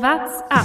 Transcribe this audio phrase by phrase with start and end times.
[0.00, 0.64] What's up?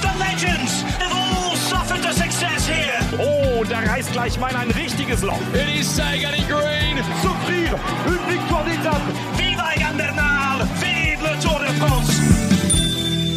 [0.00, 2.98] The legends have all suffered a success here.
[3.16, 5.38] Oh, da reißt gleich mal ein richtiges Loch.
[5.54, 6.98] It is Sagan in green.
[7.22, 7.78] Souffrir,
[8.08, 9.02] une victoire d'étape.
[9.36, 10.66] Viva Egan Bernal!
[10.80, 12.18] Vive le Tour de France!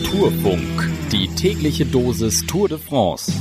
[0.09, 3.31] Tourfunk, die tägliche Dosis Tour de France.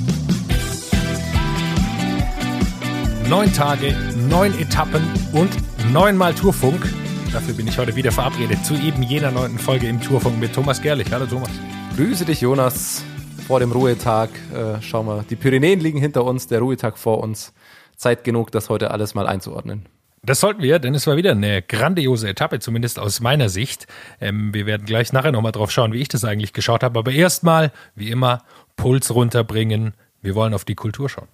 [3.31, 3.95] Neun Tage,
[4.29, 5.03] neun Etappen
[5.33, 5.51] und
[5.91, 6.87] neunmal Tourfunk.
[7.35, 10.81] Dafür bin ich heute wieder verabredet zu eben jener neunten Folge im Tourfunk mit Thomas
[10.81, 11.11] Gerlich.
[11.11, 11.51] Hallo Thomas.
[11.97, 13.05] Grüße dich, Jonas.
[13.49, 14.31] Vor dem Ruhetag.
[14.55, 17.53] Äh, schauen wir, die Pyrenäen liegen hinter uns, der Ruhetag vor uns.
[17.97, 19.87] Zeit genug, das heute alles mal einzuordnen.
[20.23, 23.89] Das sollten wir, denn es war wieder eine grandiose Etappe, zumindest aus meiner Sicht.
[24.21, 27.01] Ähm, wir werden gleich nachher nochmal drauf schauen, wie ich das eigentlich geschaut habe.
[27.01, 28.45] Aber erstmal, wie immer,
[28.77, 29.95] Puls runterbringen.
[30.23, 31.27] Wir wollen auf die Kultur schauen.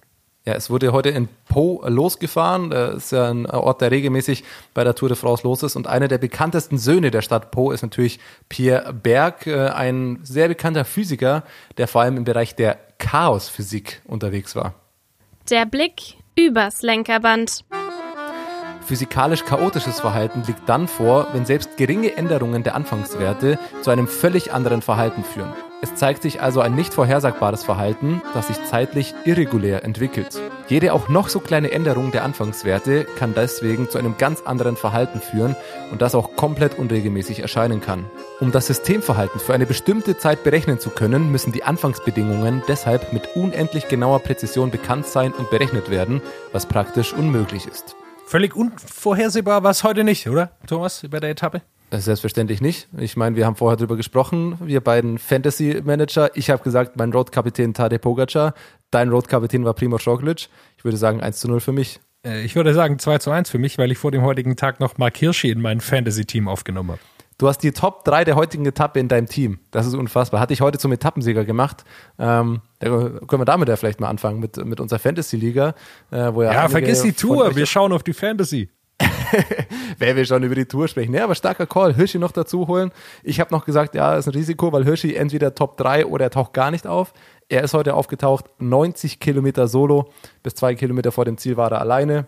[0.43, 2.71] Ja, es wurde heute in Po losgefahren.
[2.71, 5.75] Das ist ja ein Ort, der regelmäßig bei der Tour de France los ist.
[5.75, 10.47] Und einer der bekanntesten Söhne der Stadt Po ist natürlich Pierre Berg, äh, ein sehr
[10.47, 11.43] bekannter Physiker,
[11.77, 14.73] der vor allem im Bereich der Chaosphysik unterwegs war.
[15.51, 17.63] Der Blick übers Lenkerband.
[18.83, 24.51] Physikalisch chaotisches Verhalten liegt dann vor, wenn selbst geringe Änderungen der Anfangswerte zu einem völlig
[24.51, 25.53] anderen Verhalten führen.
[25.83, 30.39] Es zeigt sich also ein nicht vorhersagbares Verhalten, das sich zeitlich irregulär entwickelt.
[30.67, 35.19] Jede auch noch so kleine Änderung der Anfangswerte kann deswegen zu einem ganz anderen Verhalten
[35.19, 35.55] führen
[35.91, 38.05] und das auch komplett unregelmäßig erscheinen kann.
[38.39, 43.35] Um das Systemverhalten für eine bestimmte Zeit berechnen zu können, müssen die Anfangsbedingungen deshalb mit
[43.35, 47.95] unendlich genauer Präzision bekannt sein und berechnet werden, was praktisch unmöglich ist.
[48.27, 51.63] Völlig unvorhersehbar war es heute nicht, oder, Thomas, bei der Etappe?
[51.93, 52.87] Selbstverständlich nicht.
[52.97, 56.31] Ich meine, wir haben vorher drüber gesprochen, wir beiden Fantasy-Manager.
[56.35, 58.53] Ich habe gesagt, mein Road-Kapitän Tadej Pogacar,
[58.91, 60.47] dein Road-Kapitän war Primoz Roglic.
[60.77, 61.99] Ich würde sagen 1 zu 0 für mich.
[62.25, 64.79] Äh, Ich würde sagen 2 zu 1 für mich, weil ich vor dem heutigen Tag
[64.79, 67.01] noch Mark Hirschi in mein Fantasy-Team aufgenommen habe.
[67.37, 69.59] Du hast die Top 3 der heutigen Etappe in deinem Team.
[69.71, 70.39] Das ist unfassbar.
[70.39, 71.83] Hatte ich heute zum Etappensieger gemacht.
[72.19, 75.73] Ähm, können wir damit ja vielleicht mal anfangen, mit, mit unserer Fantasy-Liga.
[76.11, 78.69] Äh, ja, Ja, vergiss die Tour, wir schauen auf die Fantasy.
[79.97, 81.13] Wer will schon über die Tour sprechen?
[81.13, 81.95] Ja, aber starker Call.
[81.95, 82.91] Hirschi noch dazu holen.
[83.23, 86.31] Ich habe noch gesagt, ja, ist ein Risiko, weil Hirschi entweder Top 3 oder er
[86.31, 87.13] taucht gar nicht auf.
[87.49, 90.09] Er ist heute aufgetaucht, 90 Kilometer solo.
[90.43, 92.27] Bis zwei Kilometer vor dem Ziel war er alleine.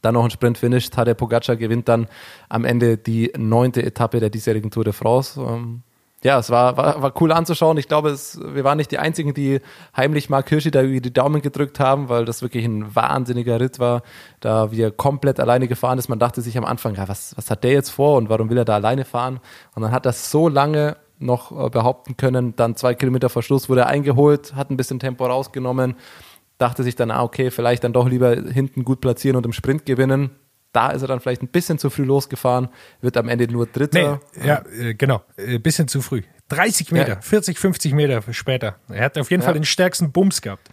[0.00, 0.90] Dann noch ein Sprint-Finish.
[0.90, 2.08] Tadej Pogacar gewinnt dann
[2.48, 5.40] am Ende die neunte Etappe der diesjährigen Tour de France.
[5.40, 5.82] Ähm,
[6.24, 7.76] ja, es war, war, war cool anzuschauen.
[7.78, 9.60] Ich glaube, es, wir waren nicht die Einzigen, die
[9.96, 14.02] heimlich Mark Hirschi da die Daumen gedrückt haben, weil das wirklich ein wahnsinniger Ritt war,
[14.40, 16.08] da wir komplett alleine gefahren ist.
[16.08, 18.58] Man dachte sich am Anfang, ja, was, was hat der jetzt vor und warum will
[18.58, 19.40] er da alleine fahren?
[19.74, 22.54] Und dann hat das so lange noch äh, behaupten können.
[22.56, 25.96] Dann zwei Kilometer vor Schluss wurde er eingeholt, hat ein bisschen Tempo rausgenommen,
[26.58, 29.86] dachte sich dann, ah, okay, vielleicht dann doch lieber hinten gut platzieren und im Sprint
[29.86, 30.30] gewinnen.
[30.72, 32.68] Da ist er dann vielleicht ein bisschen zu früh losgefahren,
[33.00, 34.20] wird am Ende nur Nee, Dritter.
[34.42, 36.22] ja, äh, genau, äh, bisschen zu früh.
[36.48, 37.20] 30 Meter, Ja.
[37.20, 38.76] 40, 50 Meter später.
[38.88, 39.46] Er hat auf jeden Ja.
[39.46, 40.68] Fall den stärksten Bums gehabt.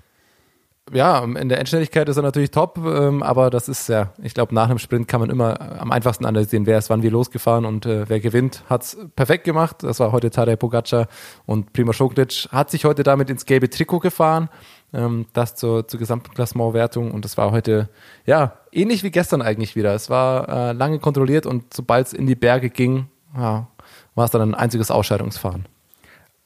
[0.91, 4.55] ja, in der Endschnelligkeit ist er natürlich top, ähm, aber das ist ja, ich glaube,
[4.55, 7.85] nach einem Sprint kann man immer am einfachsten analysieren, wer ist wann wie losgefahren und
[7.85, 9.83] äh, wer gewinnt, hat's perfekt gemacht.
[9.83, 11.07] Das war heute Tadej Pogacar
[11.45, 14.49] und Primoz Roglic hat sich heute damit ins gelbe Trikot gefahren,
[14.93, 17.89] ähm, das zur, zur gesamten Klassementwertung und das war heute,
[18.25, 19.93] ja, ähnlich wie gestern eigentlich wieder.
[19.93, 23.67] Es war äh, lange kontrolliert und sobald es in die Berge ging, ja,
[24.15, 25.65] war es dann ein einziges Ausscheidungsfahren.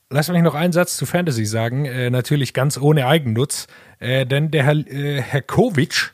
[0.10, 3.68] Lass mich noch einen Satz zu Fantasy sagen, äh, natürlich ganz ohne Eigennutz,
[4.00, 6.14] äh, denn der Herr, äh, Herr Kovic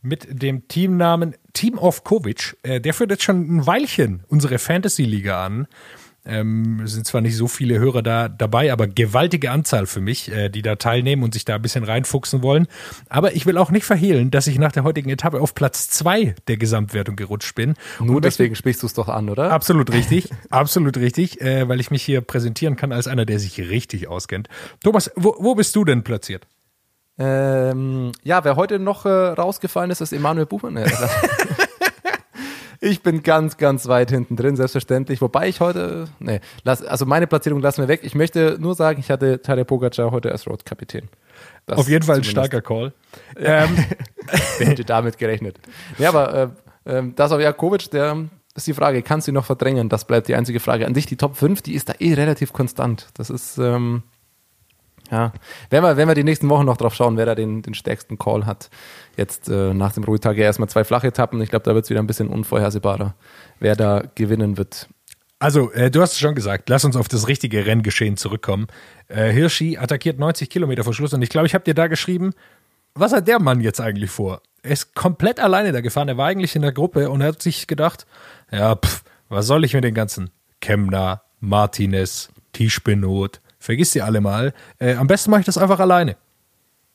[0.00, 5.44] mit dem Teamnamen Team of Kovic, äh, der führt jetzt schon ein Weilchen unsere Fantasy-Liga
[5.44, 5.66] an.
[6.24, 10.30] Ähm, es sind zwar nicht so viele Hörer da dabei, aber gewaltige Anzahl für mich,
[10.30, 12.68] äh, die da teilnehmen und sich da ein bisschen reinfuchsen wollen.
[13.08, 16.34] Aber ich will auch nicht verhehlen, dass ich nach der heutigen Etappe auf Platz zwei
[16.46, 17.74] der Gesamtwertung gerutscht bin.
[17.98, 19.50] Nur Und deswegen sprichst du es doch an, oder?
[19.50, 23.58] Absolut richtig, absolut richtig, äh, weil ich mich hier präsentieren kann als einer, der sich
[23.58, 24.48] richtig auskennt.
[24.84, 26.46] Thomas, wo, wo bist du denn platziert?
[27.18, 30.76] Ähm, ja, wer heute noch äh, rausgefallen ist, ist Emanuel Buchmann.
[32.84, 35.20] Ich bin ganz, ganz weit hinten drin, selbstverständlich.
[35.20, 38.00] Wobei ich heute, nee, lass, also meine Platzierung lassen wir weg.
[38.02, 41.08] Ich möchte nur sagen, ich hatte Tadej Pogacar heute als Road-Kapitän.
[41.66, 42.92] Das Auf jeden Fall ein starker Call.
[43.36, 43.68] Ähm,
[44.58, 45.60] Wer hätte damit gerechnet?
[45.96, 46.48] Ja, aber äh,
[46.98, 48.24] ähm, das auf Jakovic, der
[48.56, 49.88] ist die Frage, kannst du ihn noch verdrängen?
[49.88, 50.84] Das bleibt die einzige Frage.
[50.84, 53.10] An sich die Top 5, die ist da eh relativ konstant.
[53.14, 54.02] Das ist, ähm,
[55.12, 55.30] ja,
[55.68, 58.16] wenn wir, wenn wir die nächsten Wochen noch drauf schauen, wer da den, den stärksten
[58.18, 58.70] Call hat.
[59.18, 61.40] Jetzt äh, nach dem Ruhetag ja erstmal zwei flache Etappen.
[61.42, 63.14] Ich glaube, da wird es wieder ein bisschen unvorhersehbarer,
[63.60, 64.88] wer da gewinnen wird.
[65.38, 68.68] also, äh, du hast es schon gesagt, lass uns auf das richtige Renngeschehen zurückkommen.
[69.08, 72.32] Äh, Hirschi attackiert 90 Kilometer vor Schluss und ich glaube, ich habe dir da geschrieben,
[72.94, 74.40] was hat der Mann jetzt eigentlich vor?
[74.62, 77.42] Er ist komplett alleine da gefahren, er war eigentlich in der Gruppe und er hat
[77.42, 78.06] sich gedacht,
[78.50, 80.30] ja, pff, was soll ich mit den ganzen
[80.62, 84.52] Kemner, Martinez, Tischbenot, vergiss sie alle mal.
[84.78, 86.16] Äh, am besten mache ich das einfach alleine.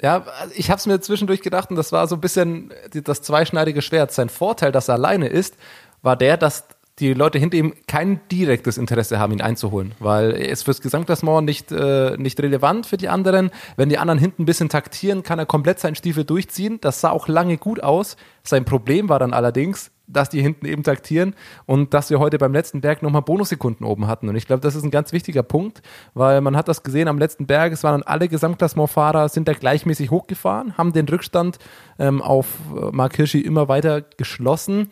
[0.01, 0.25] Ja,
[0.55, 4.11] ich habe es mir zwischendurch gedacht und das war so ein bisschen das zweischneidige Schwert.
[4.11, 5.55] Sein Vorteil, dass er alleine ist,
[6.03, 6.65] war der, dass
[6.99, 11.45] die Leute hinter ihm kein direktes Interesse haben, ihn einzuholen, weil er ist fürs Gesamtklassement
[11.45, 13.51] nicht, äh, nicht relevant für die anderen.
[13.75, 16.79] Wenn die anderen hinten ein bisschen taktieren, kann er komplett seinen Stiefel durchziehen.
[16.81, 18.17] Das sah auch lange gut aus.
[18.43, 22.53] Sein Problem war dann allerdings, dass die hinten eben taktieren und dass wir heute beim
[22.53, 24.29] letzten Berg nochmal Bonussekunden oben hatten.
[24.29, 25.81] Und ich glaube, das ist ein ganz wichtiger Punkt,
[26.13, 30.09] weil man hat das gesehen am letzten Berg, es waren alle Gesamtklassementfahrer, sind da gleichmäßig
[30.11, 31.59] hochgefahren, haben den Rückstand
[31.99, 34.91] ähm, auf äh, Mark Hirschi immer weiter geschlossen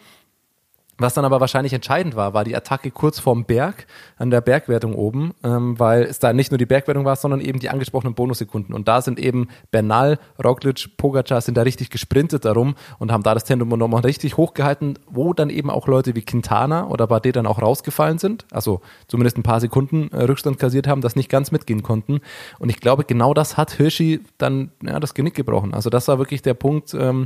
[0.98, 3.86] was dann aber wahrscheinlich entscheidend war, war die Attacke kurz vorm Berg,
[4.18, 7.60] an der Bergwertung oben, ähm, weil es da nicht nur die Bergwertung war, sondern eben
[7.60, 8.74] die angesprochenen Bonussekunden.
[8.74, 13.34] Und da sind eben Bernal, Roglic, Pogacar sind da richtig gesprintet darum und haben da
[13.34, 17.48] das Tempo nochmal richtig hochgehalten, wo dann eben auch Leute wie Quintana oder Bardet dann
[17.48, 21.52] auch rausgefallen sind, also zumindest ein paar Sekunden äh, Rückstand kassiert haben, das nicht ganz
[21.52, 22.22] mitgehen konnten.
[22.60, 25.74] Und ich glaube, genau das hat Hirschi dann ja, das Genick gebrochen.
[25.74, 27.26] Also das war wirklich der Punkt, ähm,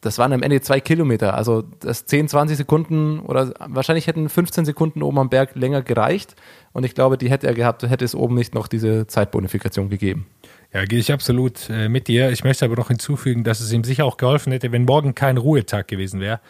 [0.00, 1.34] das waren am Ende zwei Kilometer.
[1.34, 6.36] Also das 10, 20 Sekunden oder wahrscheinlich hätten 15 Sekunden oben am Berg länger gereicht.
[6.72, 10.26] Und ich glaube, die hätte er gehabt, hätte es oben nicht noch diese Zeitbonifikation gegeben.
[10.72, 12.30] Ja, gehe ich absolut äh, mit dir.
[12.30, 15.38] Ich möchte aber noch hinzufügen, dass es ihm sicher auch geholfen hätte, wenn morgen kein
[15.38, 16.40] Ruhetag gewesen wäre.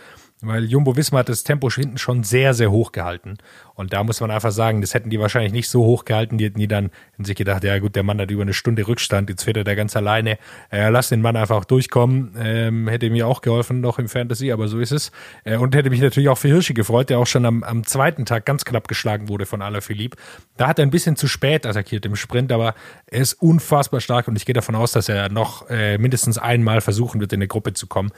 [0.41, 3.39] Weil Jumbo Wismar hat das Tempo hinten schon sehr, sehr hoch gehalten.
[3.75, 6.39] Und da muss man einfach sagen, das hätten die wahrscheinlich nicht so hoch gehalten.
[6.39, 8.87] Die hätten die dann in sich gedacht, ja gut, der Mann hat über eine Stunde
[8.87, 10.39] Rückstand, jetzt fährt er da ganz alleine.
[10.71, 12.37] Äh, lass den Mann einfach durchkommen.
[12.39, 15.11] Ähm, hätte mir auch geholfen, noch im Fantasy, aber so ist es.
[15.43, 18.25] Äh, und hätte mich natürlich auch für Hirschi gefreut, der auch schon am, am zweiten
[18.25, 20.17] Tag ganz knapp geschlagen wurde von Alaphilippe.
[20.57, 22.77] Da hat er ein bisschen zu spät attackiert im Sprint, aber
[23.07, 26.81] er ist unfassbar stark und ich gehe davon aus, dass er noch äh, mindestens einmal
[26.81, 28.13] versuchen wird, in eine Gruppe zu kommen.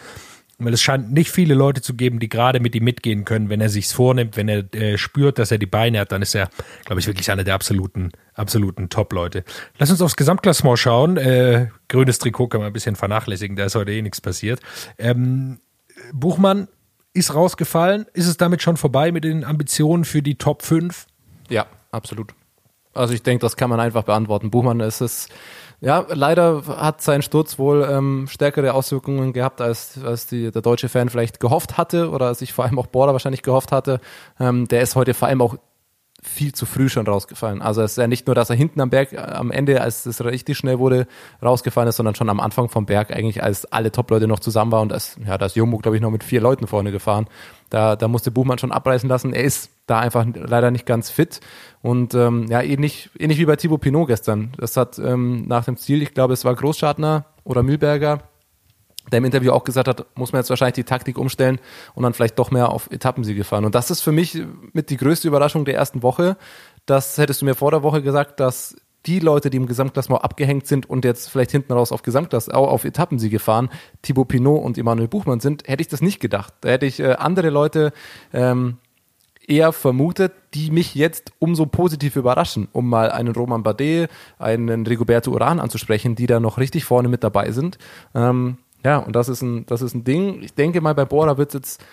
[0.65, 3.61] Weil es scheint nicht viele Leute zu geben, die gerade mit ihm mitgehen können, wenn
[3.61, 6.49] er sich's vornimmt, wenn er äh, spürt, dass er die Beine hat, dann ist er,
[6.85, 9.45] glaube ich, wirklich einer der absoluten, absoluten Top-Leute.
[9.79, 11.17] Lass uns aufs Gesamtklassement schauen.
[11.17, 14.61] Äh, grünes Trikot kann man ein bisschen vernachlässigen, da ist heute eh nichts passiert.
[14.99, 15.59] Ähm,
[16.13, 16.69] Buchmann
[17.13, 18.07] ist rausgefallen.
[18.13, 21.07] Ist es damit schon vorbei mit den Ambitionen für die Top 5?
[21.49, 22.35] Ja, absolut.
[22.95, 24.51] Also ich denke, das kann man einfach beantworten.
[24.51, 25.29] Buchmann ist es
[25.81, 30.91] ja, leider hat sein Sturz wohl ähm, stärkere Auswirkungen gehabt, als, als die, der deutsche
[30.91, 34.01] Fan vielleicht gehofft hatte oder sich vor allem auch Border wahrscheinlich gehofft hatte.
[34.39, 35.57] Ähm, der ist heute vor allem auch
[36.23, 37.63] viel zu früh schon rausgefallen.
[37.63, 40.07] Also es ist ja nicht nur, dass er hinten am Berg äh, am Ende, als
[40.07, 41.07] es richtig schnell wurde,
[41.43, 44.83] rausgefallen ist, sondern schon am Anfang vom Berg eigentlich, als alle Top-Leute noch zusammen waren
[44.83, 47.27] und als, ja, da ist Jumbo, glaube ich, noch mit vier Leuten vorne gefahren.
[47.71, 49.33] Da, da musste Buchmann schon abreißen lassen.
[49.33, 51.41] Er ist da einfach leider nicht ganz fit.
[51.83, 54.53] Und ähm, ja, ähnlich, ähnlich wie bei Thibaut Pinot gestern.
[54.59, 58.23] Das hat ähm, nach dem Ziel, ich glaube, es war Großschartner oder Mühlberger,
[59.11, 61.59] der im Interview auch gesagt hat, muss man jetzt wahrscheinlich die Taktik umstellen
[61.95, 63.65] und dann vielleicht doch mehr auf Etappensiege fahren.
[63.65, 64.43] Und das ist für mich
[64.73, 66.37] mit die größte Überraschung der ersten Woche.
[66.87, 68.77] Das hättest du mir vor der Woche gesagt, dass
[69.07, 72.85] die Leute, die im Gesamtklassement abgehängt sind und jetzt vielleicht hinten raus auf Gesamtklasse, auf
[72.85, 73.71] Etappensiege fahren,
[74.03, 76.53] Thibaut Pinot und Emanuel Buchmann sind, hätte ich das nicht gedacht.
[76.61, 77.93] Da hätte ich äh, andere Leute
[78.33, 78.77] ähm,
[79.47, 85.31] eher vermutet, die mich jetzt umso positiv überraschen, um mal einen Roman Bardet, einen Rigoberto
[85.33, 87.79] Uran anzusprechen, die da noch richtig vorne mit dabei sind.
[88.15, 90.43] Ähm, ja, und das ist ein, das ist ein Ding.
[90.43, 91.85] Ich denke mal, bei Bora wird es jetzt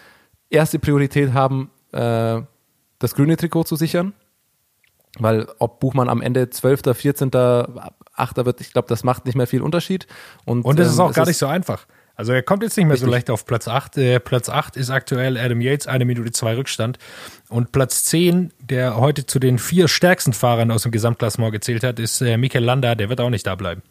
[0.50, 2.42] erste Priorität haben, äh,
[3.00, 4.14] das grüne Trikot zu sichern.
[5.20, 8.46] Weil ob Buchmann am Ende 12., 14., 8.
[8.46, 10.08] wird, ich glaube, das macht nicht mehr viel Unterschied.
[10.46, 11.88] Und, Und es ähm, ist auch es gar nicht so einfach.
[12.16, 13.14] Also er kommt jetzt nicht mehr so Richtig.
[13.14, 13.98] leicht auf Platz 8.
[13.98, 16.98] Äh, Platz 8 ist aktuell Adam Yates, eine Minute zwei Rückstand.
[17.48, 22.00] Und Platz 10, der heute zu den vier stärksten Fahrern aus dem Gesamtklassement gezählt hat,
[22.00, 23.84] ist äh, Mikel Landa, der wird auch nicht da bleiben.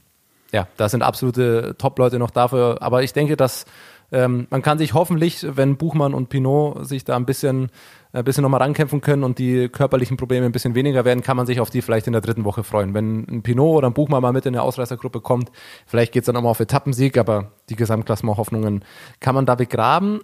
[0.53, 2.79] Ja, da sind absolute Top-Leute noch dafür.
[2.81, 3.67] Aber ich denke, dass
[4.13, 7.71] ähm, man kann sich hoffentlich, wenn Buchmann und Pinot sich da ein bisschen,
[8.13, 11.47] ein bisschen nochmal rankämpfen können und die körperlichen Probleme ein bisschen weniger werden, kann man
[11.47, 12.95] sich auf die vielleicht in der dritten Woche freuen.
[12.95, 15.51] Wenn ein Pinot oder ein Buchmann mal mit in eine Ausreißergruppe kommt,
[15.87, 18.85] vielleicht geht's dann nochmal auf Etappensieg, aber die Gesamtklassement-Hoffnungen
[19.21, 20.21] kann man da begraben.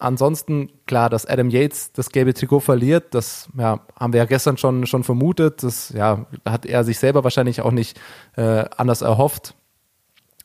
[0.00, 4.56] Ansonsten, klar, dass Adam Yates das gelbe Trikot verliert, das ja, haben wir ja gestern
[4.56, 5.62] schon, schon vermutet.
[5.62, 8.00] Das ja, hat er sich selber wahrscheinlich auch nicht
[8.34, 9.54] äh, anders erhofft.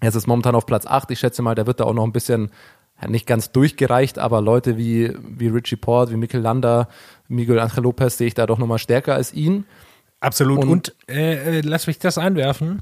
[0.01, 1.11] Er ist momentan auf Platz 8.
[1.11, 2.51] Ich schätze mal, der wird da auch noch ein bisschen,
[3.07, 6.87] nicht ganz durchgereicht, aber Leute wie, wie Richie Port, wie Mikel Landa,
[7.27, 9.65] Miguel Angel Lopez sehe ich da doch nochmal stärker als ihn.
[10.19, 10.59] Absolut.
[10.59, 12.81] Und, Und- äh, äh, lass mich das einwerfen.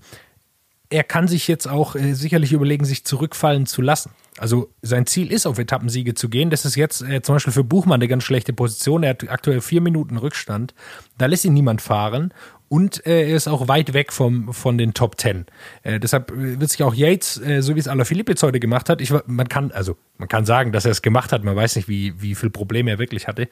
[0.93, 4.11] Er kann sich jetzt auch äh, sicherlich überlegen, sich zurückfallen zu lassen.
[4.37, 6.51] Also sein Ziel ist, auf Etappensiege zu gehen.
[6.51, 9.01] Das ist jetzt äh, zum Beispiel für Buchmann eine ganz schlechte Position.
[9.01, 10.75] Er hat aktuell vier Minuten Rückstand.
[11.17, 12.31] Da lässt ihn niemand fahren.
[12.69, 15.45] Und äh, er ist auch weit weg vom, von den Top Ten.
[15.81, 18.89] Äh, deshalb äh, wird sich auch Yates, äh, so wie es Alaphilippe jetzt heute gemacht
[18.89, 21.43] hat, ich, man kann, also man kann sagen, dass er es gemacht hat.
[21.43, 23.47] Man weiß nicht, wie, wie viel Probleme er wirklich hatte.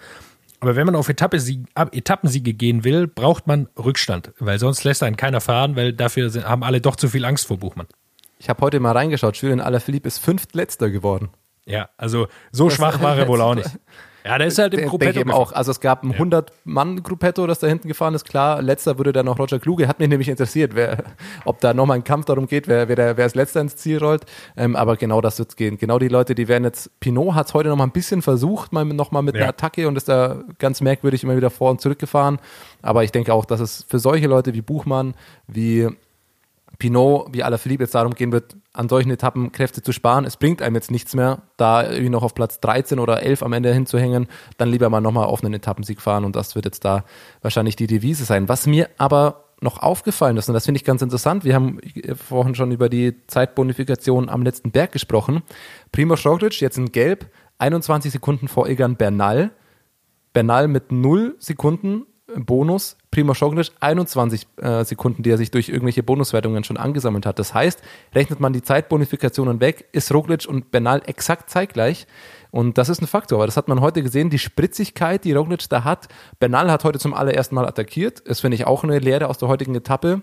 [0.62, 1.38] Aber wenn man auf Etappe
[1.76, 6.48] Etappensiege gehen will, braucht man Rückstand, weil sonst lässt einen keiner fahren, weil dafür sind,
[6.48, 7.88] haben alle doch zu viel Angst vor Buchmann.
[8.38, 11.30] Ich habe heute mal reingeschaut, Julian Alaphilippe ist fünftletzter geworden.
[11.66, 13.70] Ja, also so das schwach war er wohl auch nicht.
[14.24, 15.20] Ja, der ist halt im Gruppetto.
[15.20, 15.52] eben auch.
[15.52, 16.18] Also es gab ein ja.
[16.18, 18.26] 100-Mann-Gruppetto, das da hinten gefahren ist.
[18.26, 19.88] Klar, letzter wurde dann noch Roger Kluge.
[19.88, 21.04] Hat mich nämlich interessiert, wer,
[21.46, 23.98] ob da nochmal ein Kampf darum geht, wer, wer, der, wer als letzter ins Ziel
[23.98, 24.26] rollt.
[24.56, 25.78] Ähm, aber genau das wird gehen.
[25.78, 28.86] Genau die Leute, die werden jetzt, Pinot hat es heute nochmal ein bisschen versucht, mal
[28.86, 29.42] nochmal mit ja.
[29.42, 32.40] einer Attacke und ist da ganz merkwürdig immer wieder vor und zurück gefahren.
[32.82, 35.16] Aber ich denke auch, dass es für solche Leute wie Buchmann,
[35.48, 35.90] wie
[36.78, 40.26] Pinot, wie Alaphilippe jetzt darum gehen wird, an solchen Etappen Kräfte zu sparen.
[40.26, 43.54] Es bringt einem jetzt nichts mehr, da irgendwie noch auf Platz 13 oder 11 am
[43.54, 44.28] Ende hinzuhängen.
[44.58, 47.04] Dann lieber mal nochmal auf einen Etappensieg fahren und das wird jetzt da
[47.42, 48.50] wahrscheinlich die Devise sein.
[48.50, 51.80] Was mir aber noch aufgefallen ist, und das finde ich ganz interessant, wir haben
[52.16, 55.44] vorhin schon über die Zeitbonifikation am letzten Berg gesprochen.
[55.92, 59.52] Primo Roglic jetzt in Gelb, 21 Sekunden vor Egan Bernal.
[60.34, 66.02] Bernal mit 0 Sekunden Bonus, Primo Roglic 21 äh, Sekunden, die er sich durch irgendwelche
[66.02, 67.40] Bonuswertungen schon angesammelt hat.
[67.40, 67.82] Das heißt,
[68.16, 72.08] rechnet man die Zeitbonifikationen weg, ist Roglic und Bernal exakt zeitgleich.
[72.52, 75.68] Und das ist ein Faktor, aber das hat man heute gesehen, die Spritzigkeit, die Roglic
[75.70, 76.08] da hat.
[76.40, 78.24] Bernal hat heute zum allerersten Mal attackiert.
[78.28, 80.22] Das finde ich auch eine Lehre aus der heutigen Etappe.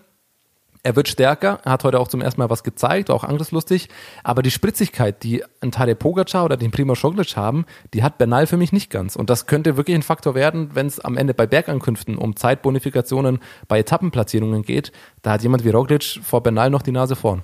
[0.82, 3.88] Er wird stärker, er hat heute auch zum ersten Mal was gezeigt, auch angriffslustig,
[4.22, 8.46] aber die Spritzigkeit, die ein Tadej Pogacar oder den Primo Roglic haben, die hat Bernal
[8.46, 9.16] für mich nicht ganz.
[9.16, 13.40] Und das könnte wirklich ein Faktor werden, wenn es am Ende bei Bergankünften um Zeitbonifikationen
[13.66, 14.92] bei Etappenplatzierungen geht.
[15.22, 17.42] Da hat jemand wie Roglic vor Bernal noch die Nase vorn.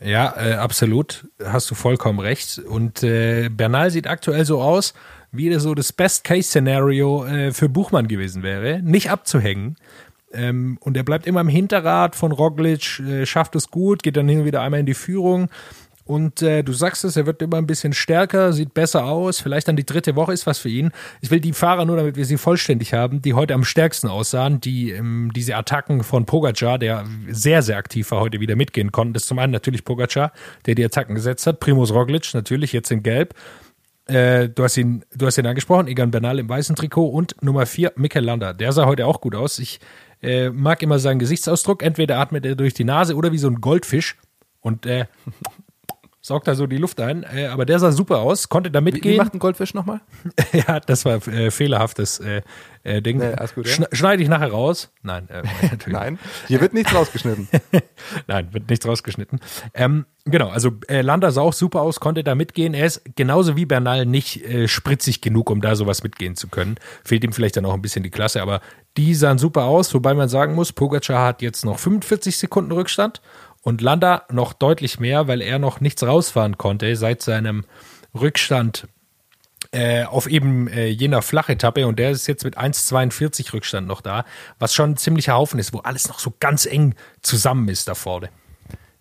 [0.00, 2.58] Ja, äh, absolut, hast du vollkommen recht.
[2.58, 4.94] Und äh, Bernal sieht aktuell so aus,
[5.32, 9.76] wie so das Best-Case-Szenario äh, für Buchmann gewesen wäre, nicht abzuhängen.
[10.32, 14.28] Ähm, und er bleibt immer im Hinterrad von Roglic, äh, schafft es gut, geht dann
[14.28, 15.48] hin und wieder einmal in die Führung.
[16.08, 19.40] Und äh, du sagst es, er wird immer ein bisschen stärker, sieht besser aus.
[19.40, 20.90] Vielleicht dann die dritte Woche ist was für ihn.
[21.20, 24.58] Ich will die Fahrer nur, damit wir sie vollständig haben, die heute am stärksten aussahen,
[24.58, 29.12] die ähm, diese Attacken von Pogacar, der sehr, sehr aktiv war, heute wieder mitgehen konnten.
[29.12, 30.32] Das ist zum einen natürlich Pogacar,
[30.64, 31.60] der die Attacken gesetzt hat.
[31.60, 33.34] Primus Roglic natürlich jetzt in Gelb.
[34.06, 37.66] Äh, du, hast ihn, du hast ihn angesprochen, Egan Bernal im weißen Trikot und Nummer
[37.66, 38.54] vier Mikel Landa.
[38.54, 39.58] Der sah heute auch gut aus.
[39.58, 39.78] Ich
[40.22, 41.82] äh, mag immer seinen Gesichtsausdruck.
[41.82, 44.16] Entweder atmet er durch die Nase oder wie so ein Goldfisch
[44.60, 45.06] und äh,
[46.20, 47.24] saugt da so die Luft ein.
[47.24, 49.04] Äh, aber der sah super aus, konnte da mitgehen.
[49.04, 50.00] Wie, wie macht ein Goldfisch nochmal?
[50.52, 52.20] ja, das war äh, fehlerhaftes
[52.88, 53.18] äh, Ding.
[53.18, 53.86] Nee, gut, ja?
[53.92, 54.90] Schneide ich nachher raus?
[55.02, 55.42] Nein, äh,
[55.86, 57.48] Nein, hier wird nichts rausgeschnitten.
[58.26, 59.40] Nein, wird nichts rausgeschnitten.
[59.74, 62.74] Ähm, genau, also äh, Lander sah auch super aus, konnte da mitgehen.
[62.74, 66.76] Er ist genauso wie Bernal nicht äh, spritzig genug, um da sowas mitgehen zu können.
[67.04, 68.60] Fehlt ihm vielleicht dann auch ein bisschen die Klasse, aber
[68.96, 73.20] die sahen super aus, wobei man sagen muss, Pogacar hat jetzt noch 45 Sekunden Rückstand
[73.62, 77.64] und Landa noch deutlich mehr, weil er noch nichts rausfahren konnte seit seinem
[78.18, 78.88] Rückstand
[79.72, 84.24] äh, auf eben äh, jener Flachetappe und der ist jetzt mit 1,42 Rückstand noch da,
[84.58, 87.94] was schon ein ziemlicher Haufen ist, wo alles noch so ganz eng zusammen ist da
[87.94, 88.30] vorne.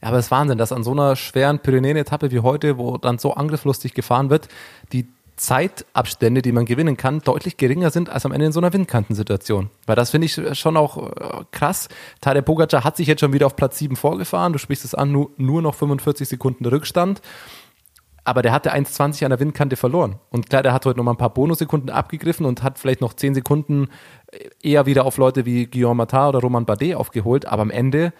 [0.01, 3.17] Ja, aber es ist Wahnsinn, dass an so einer schweren Pyrenäen-Etappe wie heute, wo dann
[3.17, 4.47] so angriffslustig gefahren wird,
[4.91, 5.07] die
[5.37, 9.69] Zeitabstände, die man gewinnen kann, deutlich geringer sind als am Ende in so einer Windkantensituation.
[9.85, 11.89] Weil das finde ich schon auch äh, krass.
[12.21, 14.53] Tadej Pogacar hat sich jetzt schon wieder auf Platz 7 vorgefahren.
[14.53, 17.21] Du sprichst es an, nur, nur noch 45 Sekunden Rückstand.
[18.27, 20.17] Aber der hatte 1,20 an der Windkante verloren.
[20.31, 23.13] Und klar, der hat heute noch mal ein paar Bonussekunden abgegriffen und hat vielleicht noch
[23.13, 23.87] 10 Sekunden
[24.61, 27.45] eher wieder auf Leute wie Guillaume Matar oder Roman Bardet aufgeholt.
[27.45, 28.11] Aber am Ende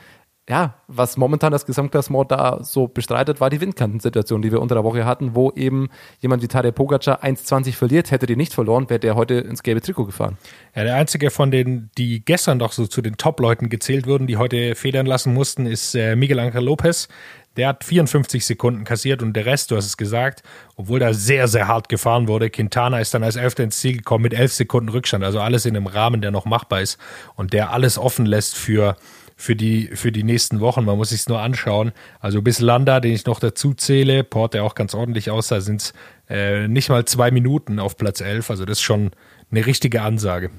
[0.49, 4.85] ja, was momentan das Gesamtklassement da so bestreitet, war die Windkantensituation, die wir unter der
[4.85, 8.99] Woche hatten, wo eben jemand wie Tadej Pogacar 1,20 verliert, hätte die nicht verloren, wäre
[8.99, 10.37] der heute ins gelbe Trikot gefahren.
[10.73, 14.37] Ja, der einzige von denen, die gestern doch so zu den Top-Leuten gezählt wurden, die
[14.37, 17.09] heute federn lassen mussten, ist äh, Miguel Angel Lopez.
[17.57, 20.43] Der hat 54 Sekunden kassiert und der Rest, du hast es gesagt,
[20.75, 22.49] obwohl da sehr, sehr hart gefahren wurde.
[22.49, 25.23] Quintana ist dann als Elfter ins Ziel gekommen mit 11 Sekunden Rückstand.
[25.23, 26.99] Also alles in einem Rahmen, der noch machbar ist
[27.35, 28.95] und der alles offen lässt für
[29.39, 30.83] für die, für die nächsten Wochen.
[30.83, 31.91] Man muss sich nur anschauen.
[32.19, 35.81] Also bis Landa, den ich noch dazu zähle, Port, der auch ganz ordentlich aussah, sind
[35.81, 35.93] es
[36.27, 38.49] äh, nicht mal zwei Minuten auf Platz 11.
[38.49, 39.11] Also das ist schon
[39.51, 40.49] eine richtige Ansage.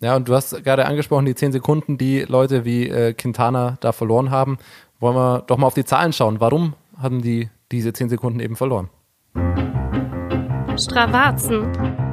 [0.00, 3.92] Ja, und du hast gerade angesprochen, die zehn Sekunden, die Leute wie äh, Quintana da
[3.92, 4.58] verloren haben.
[5.00, 6.40] Wollen wir doch mal auf die Zahlen schauen.
[6.40, 8.90] Warum haben die diese zehn Sekunden eben verloren?
[10.76, 12.03] Stravazen.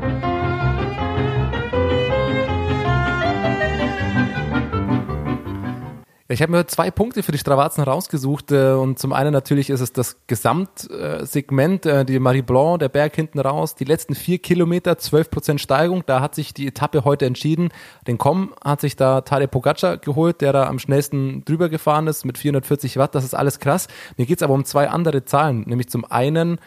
[6.31, 9.81] Ich habe mir zwei Punkte für die Stravazen rausgesucht äh, und zum einen natürlich ist
[9.81, 14.97] es das Gesamtsegment, äh, die Marie Blanc, der Berg hinten raus, die letzten vier Kilometer,
[14.97, 17.67] 12 Prozent Steigung, da hat sich die Etappe heute entschieden.
[18.07, 22.23] Den Com hat sich da Tadej Pogacar geholt, der da am schnellsten drüber gefahren ist
[22.23, 23.89] mit 440 Watt, das ist alles krass.
[24.15, 26.59] Mir geht's aber um zwei andere Zahlen, nämlich zum einen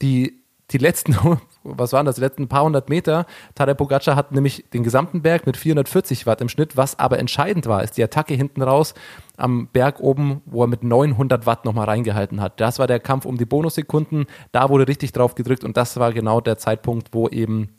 [0.00, 1.16] die, die letzten
[1.64, 3.26] was waren das, die letzten paar hundert Meter.
[3.54, 6.76] Tadej Pogacar hat nämlich den gesamten Berg mit 440 Watt im Schnitt.
[6.76, 8.94] Was aber entscheidend war, ist die Attacke hinten raus
[9.36, 12.60] am Berg oben, wo er mit 900 Watt nochmal reingehalten hat.
[12.60, 14.26] Das war der Kampf um die Bonussekunden.
[14.52, 17.70] Da wurde richtig drauf gedrückt und das war genau der Zeitpunkt, wo eben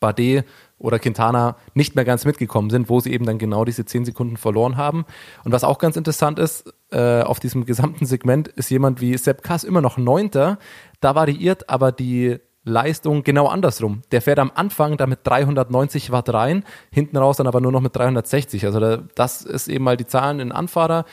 [0.00, 0.44] Bardet
[0.78, 4.36] oder Quintana nicht mehr ganz mitgekommen sind, wo sie eben dann genau diese 10 Sekunden
[4.36, 5.04] verloren haben.
[5.44, 9.42] Und was auch ganz interessant ist, äh, auf diesem gesamten Segment ist jemand wie Sepp
[9.42, 10.58] Kass immer noch Neunter.
[11.00, 12.38] Da variiert aber die
[12.68, 14.02] Leistung genau andersrum.
[14.12, 17.80] Der fährt am Anfang da mit 390 Watt rein, hinten raus dann aber nur noch
[17.80, 18.64] mit 360.
[18.64, 21.04] Also da, das ist eben mal die Zahlen in Anfahrer.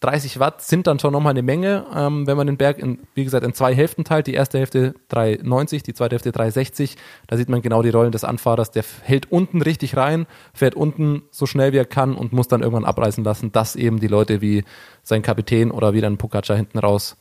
[0.00, 3.24] 30 Watt sind dann schon nochmal eine Menge, ähm, wenn man den Berg, in, wie
[3.24, 4.28] gesagt, in zwei Hälften teilt.
[4.28, 6.96] Die erste Hälfte 390, die zweite Hälfte 360.
[7.26, 8.70] Da sieht man genau die Rollen des Anfahrers.
[8.70, 12.60] Der hält unten richtig rein, fährt unten so schnell wie er kann und muss dann
[12.60, 14.62] irgendwann abreißen lassen, dass eben die Leute wie
[15.02, 17.16] sein Kapitän oder wie dann Pogacar hinten raus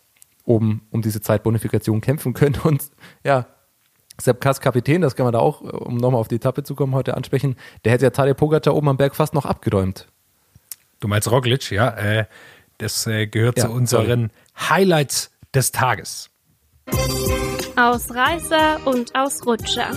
[0.48, 2.58] oben um diese Zeitbonifikation kämpfen können.
[2.64, 2.84] Und
[3.24, 3.48] ja,
[4.20, 6.96] Sepp Kass Kapitän, das kann man da auch, um nochmal auf die Etappe zu kommen,
[6.96, 7.56] heute ansprechen,
[7.86, 10.08] der hätte ja Tadej Pogacar oben am Berg fast noch abgeräumt.
[11.00, 11.90] Du meinst Roglic, ja.
[11.90, 12.26] Äh,
[12.80, 16.30] das äh, gehört Ja, zu unseren Highlights des Tages.
[17.76, 19.92] Ausreißer und Ausrutscher.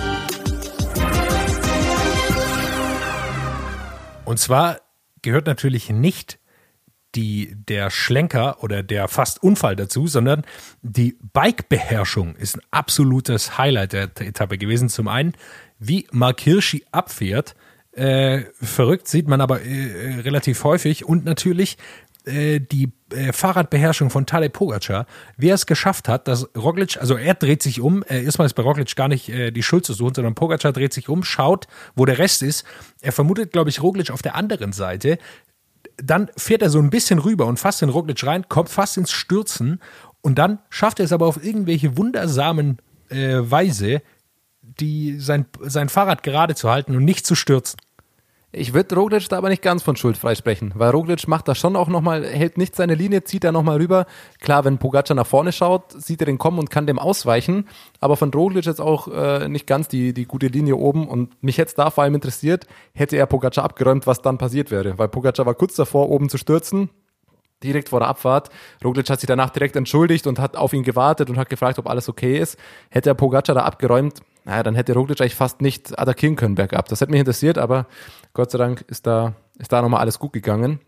[4.26, 4.80] Und zwar
[5.22, 6.39] gehört natürlich nicht
[7.14, 10.44] die, der Schlenker oder der fast Unfall dazu, sondern
[10.82, 14.88] die Bikebeherrschung ist ein absolutes Highlight der Etappe gewesen.
[14.88, 15.34] Zum einen,
[15.78, 17.54] wie Mark Hirschi abfährt,
[17.92, 21.76] äh, verrückt sieht man aber äh, relativ häufig und natürlich
[22.26, 27.16] äh, die äh, Fahrradbeherrschung von Tadej Pogacar, wie er es geschafft hat, dass Roglic, also
[27.16, 29.94] er dreht sich um, äh, erstmal ist bei Roglic gar nicht äh, die Schuld zu
[29.94, 32.64] suchen, sondern Pogacar dreht sich um, schaut, wo der Rest ist.
[33.00, 35.18] Er vermutet, glaube ich, Roglic auf der anderen Seite.
[36.02, 39.10] Dann fährt er so ein bisschen rüber und fasst den Roglic rein, kommt fast ins
[39.10, 39.80] Stürzen
[40.20, 42.78] und dann schafft er es aber auf irgendwelche wundersamen
[43.08, 44.02] äh, Weise,
[44.62, 47.78] die sein, sein Fahrrad gerade zu halten und nicht zu stürzen.
[48.52, 51.76] Ich würde Roglic da aber nicht ganz von Schuld freisprechen, weil Roglic macht das schon
[51.76, 54.06] auch nochmal, hält nicht seine Linie, zieht da nochmal rüber.
[54.40, 57.68] Klar, wenn Pogacar nach vorne schaut, sieht er den kommen und kann dem ausweichen,
[58.00, 61.58] aber von Roglic jetzt auch äh, nicht ganz die, die gute Linie oben und mich
[61.58, 65.46] hätte da vor allem interessiert, hätte er Pogacar abgeräumt, was dann passiert wäre, weil Pogacar
[65.46, 66.90] war kurz davor, oben zu stürzen,
[67.62, 68.50] direkt vor der Abfahrt.
[68.84, 71.88] Roglic hat sich danach direkt entschuldigt und hat auf ihn gewartet und hat gefragt, ob
[71.88, 72.58] alles okay ist.
[72.90, 76.88] Hätte er Pogacar da abgeräumt, naja, dann hätte Roglic eigentlich fast nicht attackieren können bergab.
[76.88, 77.86] Das hätte mich interessiert, aber
[78.32, 80.80] Gott sei Dank ist da, ist da nochmal alles gut gegangen.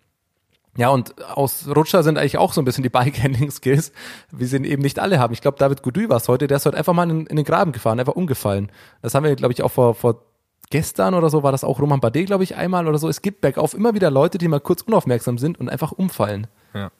[0.76, 3.92] Ja, und aus Rutscher sind eigentlich auch so ein bisschen die Bike-Handling-Skills,
[4.30, 5.34] wie sie eben nicht alle haben.
[5.34, 7.44] Ich glaube, David Goudy war es heute, der ist heute einfach mal in, in den
[7.44, 8.72] Graben gefahren, einfach umgefallen.
[9.02, 10.22] Das haben wir, glaube ich, auch vor, vor
[10.70, 13.08] gestern oder so, war das auch Roman Bardet, glaube ich, einmal oder so.
[13.08, 16.46] Es gibt bergauf immer wieder Leute, die mal kurz unaufmerksam sind und einfach umfallen.
[16.74, 16.90] Ja.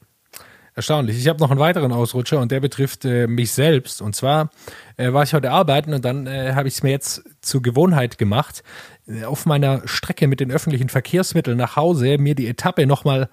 [0.75, 1.19] Erstaunlich.
[1.19, 4.01] Ich habe noch einen weiteren Ausrutscher und der betrifft äh, mich selbst.
[4.01, 4.51] Und zwar
[4.97, 8.17] äh, war ich heute arbeiten und dann äh, habe ich es mir jetzt zur Gewohnheit
[8.17, 8.63] gemacht,
[9.07, 13.29] äh, auf meiner Strecke mit den öffentlichen Verkehrsmitteln nach Hause mir die Etappe nochmal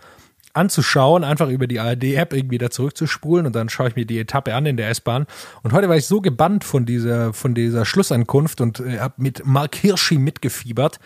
[0.54, 4.54] anzuschauen, einfach über die ARD-App irgendwie da zurückzuspulen und dann schaue ich mir die Etappe
[4.54, 5.25] an in der S-Bahn.
[5.63, 9.45] Und heute war ich so gebannt von dieser, von dieser Schlussankunft und äh, habe mit
[9.45, 10.99] Mark Hirschi mitgefiebert,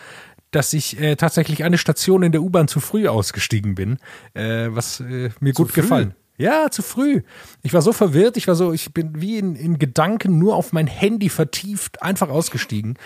[0.54, 3.98] dass ich äh, tatsächlich eine Station in der U-Bahn zu früh ausgestiegen bin,
[4.34, 5.82] äh, was äh, mir gut früh?
[5.82, 6.14] gefallen.
[6.36, 7.22] Ja, zu früh.
[7.62, 10.72] Ich war so verwirrt, ich war so, ich bin wie in, in Gedanken nur auf
[10.72, 12.98] mein Handy vertieft, einfach ausgestiegen.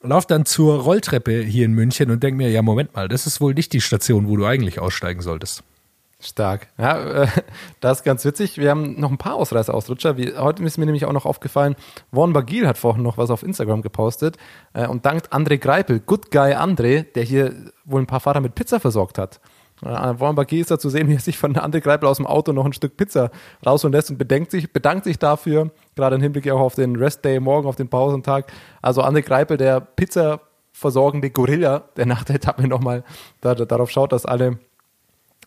[0.00, 3.40] Lauf dann zur Rolltreppe hier in München und denk mir, ja, Moment mal, das ist
[3.40, 5.62] wohl nicht die Station, wo du eigentlich aussteigen solltest.
[6.22, 6.68] Stark.
[6.78, 7.26] Ja, äh,
[7.80, 8.58] das ist ganz witzig.
[8.58, 10.16] Wir haben noch ein paar Ausreißer-Ausrutscher.
[10.16, 11.76] Wie, heute ist mir nämlich auch noch aufgefallen,
[12.10, 14.36] Warren Bagil hat vorhin noch was auf Instagram gepostet
[14.72, 17.54] äh, und dankt André Greipel, Good Guy André, der hier
[17.84, 19.40] wohl ein paar Fahrer mit Pizza versorgt hat.
[19.82, 22.26] Äh, Warren Bagil ist da zu sehen, wie er sich von André Greipel aus dem
[22.26, 23.30] Auto noch ein Stück Pizza
[23.64, 27.24] rausholen lässt und bedankt sich, bedankt sich dafür, gerade im Hinblick auch auf den Rest
[27.24, 28.52] Day morgen, auf den Pausentag.
[28.80, 30.40] Also André Greipel, der Pizza
[30.72, 33.04] versorgende Gorilla, der nach der Etappe nochmal
[33.40, 34.58] da, darauf schaut, dass alle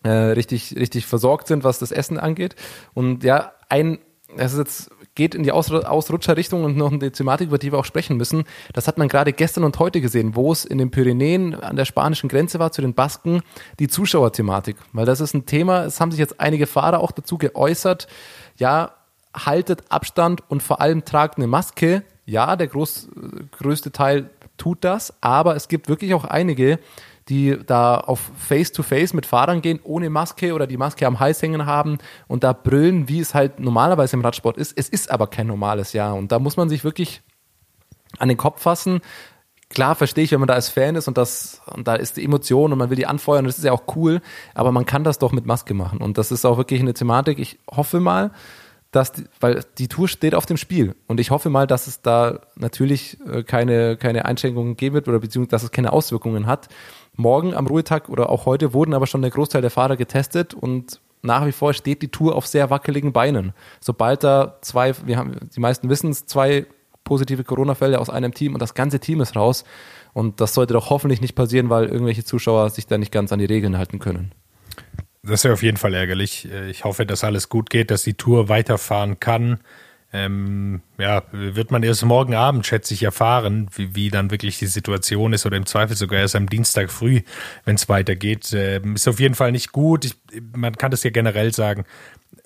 [0.05, 2.55] äh, richtig, richtig versorgt sind, was das Essen angeht.
[2.93, 3.97] Und ja, ein,
[4.37, 7.79] es ist jetzt geht in die Ausru Ausrutscherrichtung und noch eine Thematik, über die wir
[7.79, 8.43] auch sprechen müssen.
[8.73, 11.85] Das hat man gerade gestern und heute gesehen, wo es in den Pyrenäen an der
[11.85, 13.41] spanischen Grenze war zu den Basken,
[13.79, 14.75] die Zuschauerthematik.
[14.91, 18.07] Weil das ist ein Thema, es haben sich jetzt einige Fahrer auch dazu geäußert,
[18.57, 18.91] ja,
[19.33, 22.03] haltet Abstand und vor allem tragt eine Maske.
[22.25, 23.09] Ja, der groß,
[23.51, 26.79] größte Teil tut das, aber es gibt wirklich auch einige,
[27.29, 31.65] die da auf Face-to-Face mit Fahrern gehen, ohne Maske oder die Maske am Hals hängen
[31.65, 34.77] haben und da brüllen, wie es halt normalerweise im Radsport ist.
[34.77, 37.21] Es ist aber kein normales Jahr und da muss man sich wirklich
[38.19, 39.01] an den Kopf fassen.
[39.69, 42.23] Klar verstehe ich, wenn man da als Fan ist und das und da ist die
[42.23, 44.21] Emotion und man will die anfeuern, das ist ja auch cool,
[44.53, 47.39] aber man kann das doch mit Maske machen und das ist auch wirklich eine Thematik.
[47.39, 48.31] Ich hoffe mal,
[48.95, 52.01] dass die, weil die Tour steht auf dem Spiel und ich hoffe mal, dass es
[52.01, 56.69] da natürlich äh, keine, keine Einschränkungen geben wird oder beziehungsweise dass es keine Auswirkungen hat.
[57.15, 61.01] Morgen am Ruhetag oder auch heute wurden aber schon der Großteil der Fahrer getestet und
[61.21, 63.53] nach wie vor steht die Tour auf sehr wackeligen Beinen.
[63.81, 66.65] Sobald da zwei, wir haben, die meisten wissen es, zwei
[67.03, 69.63] positive Corona-Fälle aus einem Team und das ganze Team ist raus.
[70.13, 73.39] Und das sollte doch hoffentlich nicht passieren, weil irgendwelche Zuschauer sich da nicht ganz an
[73.39, 74.31] die Regeln halten können.
[75.25, 76.49] Das ist ja auf jeden Fall ärgerlich.
[76.51, 79.59] Äh, Ich hoffe, dass alles gut geht, dass die Tour weiterfahren kann.
[80.13, 84.67] Ähm, ja, wird man erst morgen Abend, schätze ich, erfahren, wie, wie dann wirklich die
[84.67, 87.21] Situation ist oder im Zweifel sogar erst am Dienstag früh,
[87.65, 88.53] wenn es weitergeht.
[88.53, 90.05] Ähm, ist auf jeden Fall nicht gut.
[90.05, 90.15] Ich,
[90.55, 91.85] man kann das ja generell sagen.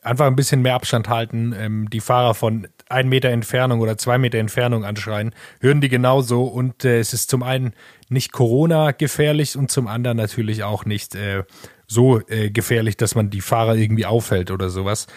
[0.01, 4.17] Einfach ein bisschen mehr Abstand halten, ähm, die Fahrer von ein Meter Entfernung oder zwei
[4.17, 7.73] Meter Entfernung anschreien, hören die genauso und äh, es ist zum einen
[8.07, 11.43] nicht Corona gefährlich und zum anderen natürlich auch nicht äh,
[11.89, 15.07] so äh, gefährlich, dass man die Fahrer irgendwie aufhält oder sowas.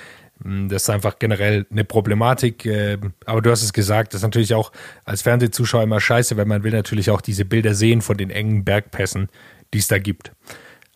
[0.42, 2.64] Mm, Das ist einfach generell eine Problematik.
[2.66, 4.72] äh, Aber du hast es gesagt, das ist natürlich auch
[5.04, 8.64] als Fernsehzuschauer immer scheiße, weil man will natürlich auch diese Bilder sehen von den engen
[8.64, 9.28] Bergpässen,
[9.74, 10.32] die es da gibt.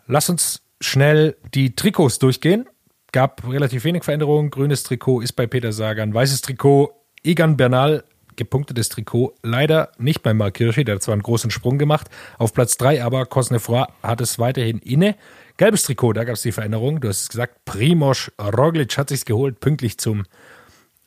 [0.07, 2.67] Lass uns schnell die Trikots durchgehen.
[3.13, 4.51] Gab relativ wenig Veränderungen.
[4.51, 6.13] Grünes Trikot ist bei Peter Sagan.
[6.15, 8.05] Weißes Trikot Egan Bernal.
[8.37, 10.85] Gepunktetes Trikot leider nicht bei Mark Hirschi.
[10.85, 12.09] Der hat zwar einen großen Sprung gemacht.
[12.37, 15.17] Auf Platz 3 aber Cosnefroy hat es weiterhin inne.
[15.57, 17.01] Gelbes Trikot, da gab es die Veränderung.
[17.01, 20.25] Du hast es gesagt, Primoz Roglic hat sich's geholt, pünktlich zum,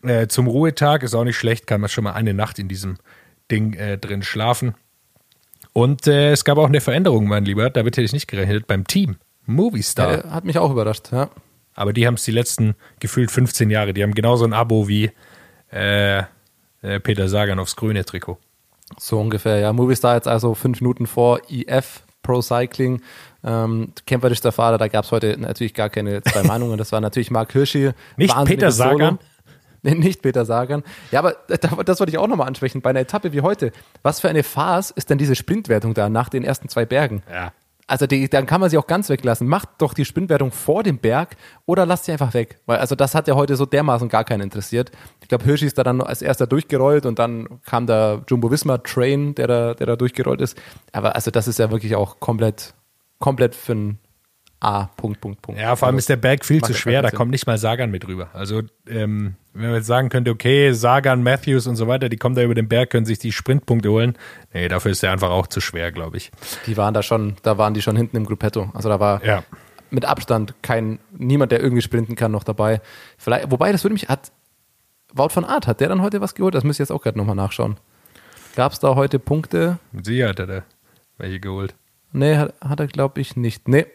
[0.04, 1.04] äh, zum Ruhetag.
[1.04, 2.98] Ist auch nicht schlecht, kann man schon mal eine Nacht in diesem
[3.52, 4.76] Ding äh, drin schlafen.
[5.74, 7.70] Und äh, es gab auch eine Veränderung, mein Lieber.
[7.70, 8.66] Damit hätte ich nicht gerechnet.
[8.68, 9.18] Beim Team.
[9.46, 10.26] Movistar.
[10.26, 11.30] Ja, hat mich auch überrascht, ja.
[11.74, 13.94] Aber die haben es die letzten gefühlt 15 Jahre.
[13.94, 15.12] Die haben genauso ein Abo wie
[15.72, 16.20] äh,
[16.82, 18.38] äh, Peter Sagan aufs grüne Trikot.
[18.98, 19.74] So ungefähr, ja.
[19.74, 23.02] Movistar jetzt also fünf Minuten vor IF Pro Cycling.
[23.44, 26.78] Ähm, kämpferischster Fahrer, da gab es heute natürlich gar keine zwei Meinungen.
[26.78, 27.92] Das war natürlich Mark Hirschi.
[28.18, 29.20] Nicht Peter Sagan?
[29.82, 30.84] Nee, nicht Peter Sagan.
[31.10, 32.82] Ja, aber das, das wollte ich auch nochmal ansprechen.
[32.82, 33.72] Bei einer Etappe wie heute,
[34.04, 37.24] was für eine Farce ist denn diese Sprintwertung da nach den ersten zwei Bergen?
[37.32, 37.54] Ja.
[37.90, 39.48] Also die, dann kann man sie auch ganz weglassen.
[39.48, 42.60] Macht doch die Sprintwertung vor dem Berg oder lasst sie einfach weg.
[42.68, 44.92] Weil also das hat ja heute so dermaßen gar keinen interessiert.
[45.22, 48.78] Ich glaube, Hirschi ist da dann als erster durchgerollt und dann kam der Jumbo Visma
[48.78, 50.56] Train, der da, der da durchgerollt ist.
[50.92, 52.76] Aber also das ist ja wirklich auch komplett,
[53.20, 54.00] komplett für ein
[54.62, 54.86] A.
[54.98, 55.62] Punkt, Punkt, Punkt.
[55.62, 58.06] Ja, vor allem ist der Berg viel zu schwer, da kommt nicht mal Sagan mit
[58.08, 58.30] rüber.
[58.34, 62.36] Also, ähm, wenn man jetzt sagen könnte, okay, Sagan, Matthews und so weiter, die kommen
[62.36, 64.18] da über den Berg, können sich die Sprintpunkte holen.
[64.54, 66.30] Nee, dafür ist der einfach auch zu schwer, glaube ich.
[66.66, 68.70] Die waren da schon, da waren die schon hinten im Gruppetto.
[68.74, 69.44] Also da war Ja.
[69.92, 72.82] mit Abstand kein, niemand, der irgendwie sprinten kann, noch dabei.
[73.18, 74.32] Vielleicht, wobei, das würde mich, hat,
[75.14, 76.54] Wout von Art, hat der dann heute was geholt?
[76.54, 77.78] Das müsste ich jetzt auch gerade nochmal nachschauen.
[78.56, 79.80] Gab es da heute Punkte?
[79.92, 80.64] Mit Sicherheit hat er
[81.18, 81.74] welche geholt.
[82.12, 83.68] Nee, hat, hat er, glaube ich, nicht.
[83.68, 83.86] Nee.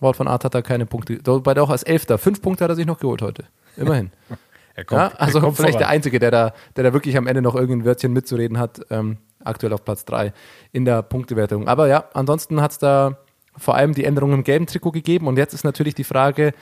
[0.00, 1.18] Wout von Art hat da keine Punkte.
[1.24, 2.18] Wobei der auch als Elfter.
[2.18, 3.44] Fünf Punkte hat er sich noch geholt heute.
[3.76, 4.10] Immerhin.
[4.78, 5.94] Er kommt, ja, also er kommt vielleicht der voran.
[5.94, 8.82] Einzige, der da, der da wirklich am Ende noch irgendein Wörtchen mitzureden hat.
[8.90, 10.34] Ähm, aktuell auf Platz drei
[10.70, 11.66] in der Punktewertung.
[11.66, 13.16] Aber ja, ansonsten hat es da
[13.56, 15.28] vor allem die Änderung im gelben Trikot gegeben.
[15.28, 16.52] Und jetzt ist natürlich die Frage,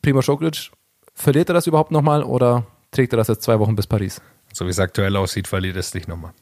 [0.00, 0.70] Primo Roglic,
[1.12, 4.22] verliert er das überhaupt nochmal oder trägt er das jetzt zwei Wochen bis Paris?
[4.54, 6.32] So wie es aktuell aussieht, verliert es nicht nochmal.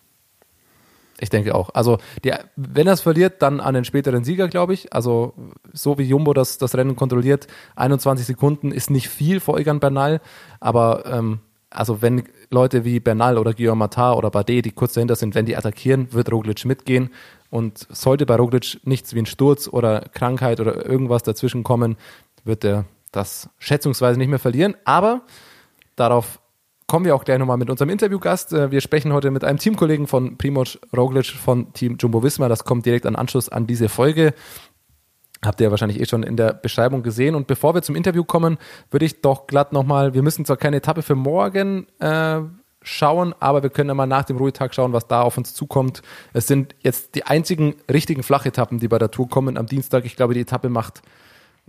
[1.20, 1.70] Ich denke auch.
[1.74, 4.92] Also, die, wenn er es verliert, dann an den späteren Sieger, glaube ich.
[4.92, 5.34] Also,
[5.72, 7.46] so wie Jumbo das, das Rennen kontrolliert,
[7.76, 10.20] 21 Sekunden ist nicht viel vor Egan Bernal.
[10.60, 11.38] Aber, ähm,
[11.70, 15.46] also, wenn Leute wie Bernal oder Guillaume Matar oder Bardet, die kurz dahinter sind, wenn
[15.46, 17.10] die attackieren, wird Roglic mitgehen.
[17.50, 21.96] Und sollte bei Roglic nichts wie ein Sturz oder Krankheit oder irgendwas dazwischen kommen,
[22.44, 24.74] wird er das schätzungsweise nicht mehr verlieren.
[24.84, 25.22] Aber
[25.94, 26.40] darauf
[26.86, 28.52] kommen wir auch gleich nochmal mit unserem Interviewgast.
[28.52, 32.48] Äh, Wir sprechen heute mit einem Teamkollegen von Primoz Roglic von Team Jumbo Visma.
[32.48, 34.34] Das kommt direkt an Anschluss an diese Folge.
[35.44, 37.34] Habt ihr ja wahrscheinlich eh schon in der Beschreibung gesehen.
[37.34, 38.58] Und bevor wir zum Interview kommen,
[38.90, 42.40] würde ich doch glatt nochmal, wir müssen zwar keine Etappe für morgen äh,
[42.82, 46.02] schauen, aber wir können ja mal nach dem Ruhetag schauen, was da auf uns zukommt.
[46.32, 50.04] Es sind jetzt die einzigen richtigen Flachetappen, die bei der Tour kommen am Dienstag.
[50.04, 51.02] Ich glaube, die Etappe macht,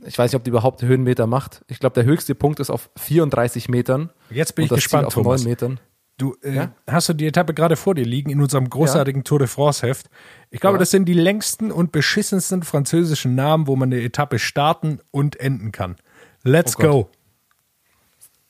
[0.03, 1.63] ich weiß nicht, ob die überhaupt Höhenmeter macht.
[1.67, 4.09] Ich glaube, der höchste Punkt ist auf 34 Metern.
[4.29, 5.41] Jetzt bin ich gespannt, Ziel auf Thomas.
[5.41, 5.79] 9 Metern.
[6.17, 6.71] Du, äh, Ja?
[6.87, 10.09] hast du die Etappe gerade vor dir liegen in unserem großartigen Tour de France Heft?
[10.49, 10.79] Ich glaube, Ja.
[10.79, 15.71] das sind die längsten und beschissensten französischen Namen, wo man eine Etappe starten und enden
[15.73, 15.95] kann.
[16.43, 17.09] Let's Oh go.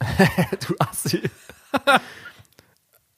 [0.68, 1.22] Du Assi.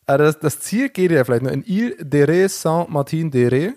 [0.09, 3.73] Also das, das Ziel geht ja vielleicht nur in Ile de Ré Saint-Martin-de-Ré.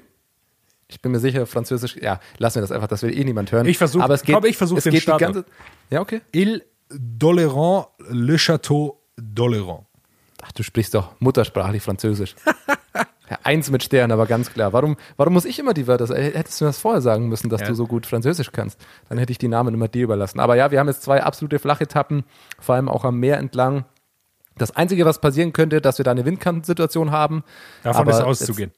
[0.91, 3.67] Ich bin mir sicher, Französisch, ja, lassen wir das einfach, das will eh niemand hören.
[3.67, 5.45] Ich versuch- Aber es geht, komm, ich versuch es den geht die ganze,
[5.89, 6.21] Ja, okay.
[6.33, 9.85] Il Doléran, Le Château Doléran.
[10.43, 12.35] Ach, du sprichst doch muttersprachlich Französisch.
[13.31, 14.73] ja, eins mit Stern, aber ganz klar.
[14.73, 16.21] Warum, warum muss ich immer die Wörter sagen?
[16.23, 17.69] Hättest du mir das vorher sagen müssen, dass Ja.
[17.69, 18.81] du so gut Französisch kannst?
[19.09, 20.41] Dann hätte ich die Namen immer dir überlassen.
[20.41, 22.25] Aber ja, wir haben jetzt zwei absolute Flachetappen,
[22.59, 23.85] vor allem auch am Meer entlang.
[24.57, 27.45] Das Einzige, was passieren könnte, dass wir da eine Windkantensituation haben.
[27.85, 28.73] Davon Aber ist auszugehen.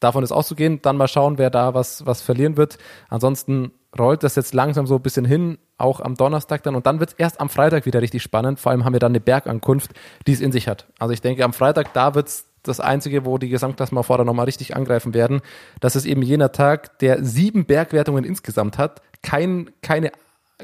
[0.00, 0.80] Davon ist auszugehen.
[0.82, 2.78] Dann mal schauen, wer da was, was verlieren wird.
[3.08, 6.74] Ansonsten rollt das jetzt langsam so ein bisschen hin, auch am Donnerstag dann.
[6.74, 8.60] Und dann wird es erst am Freitag wieder richtig spannend.
[8.60, 9.92] Vor allem haben wir dann eine Bergankunft,
[10.26, 10.86] die es in sich hat.
[10.98, 14.76] Also ich denke, am Freitag, da wird es das Einzige, wo die Gesamtklassemenfahrer nochmal richtig
[14.76, 15.40] angreifen werden.
[15.80, 19.00] Das ist eben jener Tag, der sieben Bergwertungen insgesamt hat.
[19.22, 20.12] Kein, keine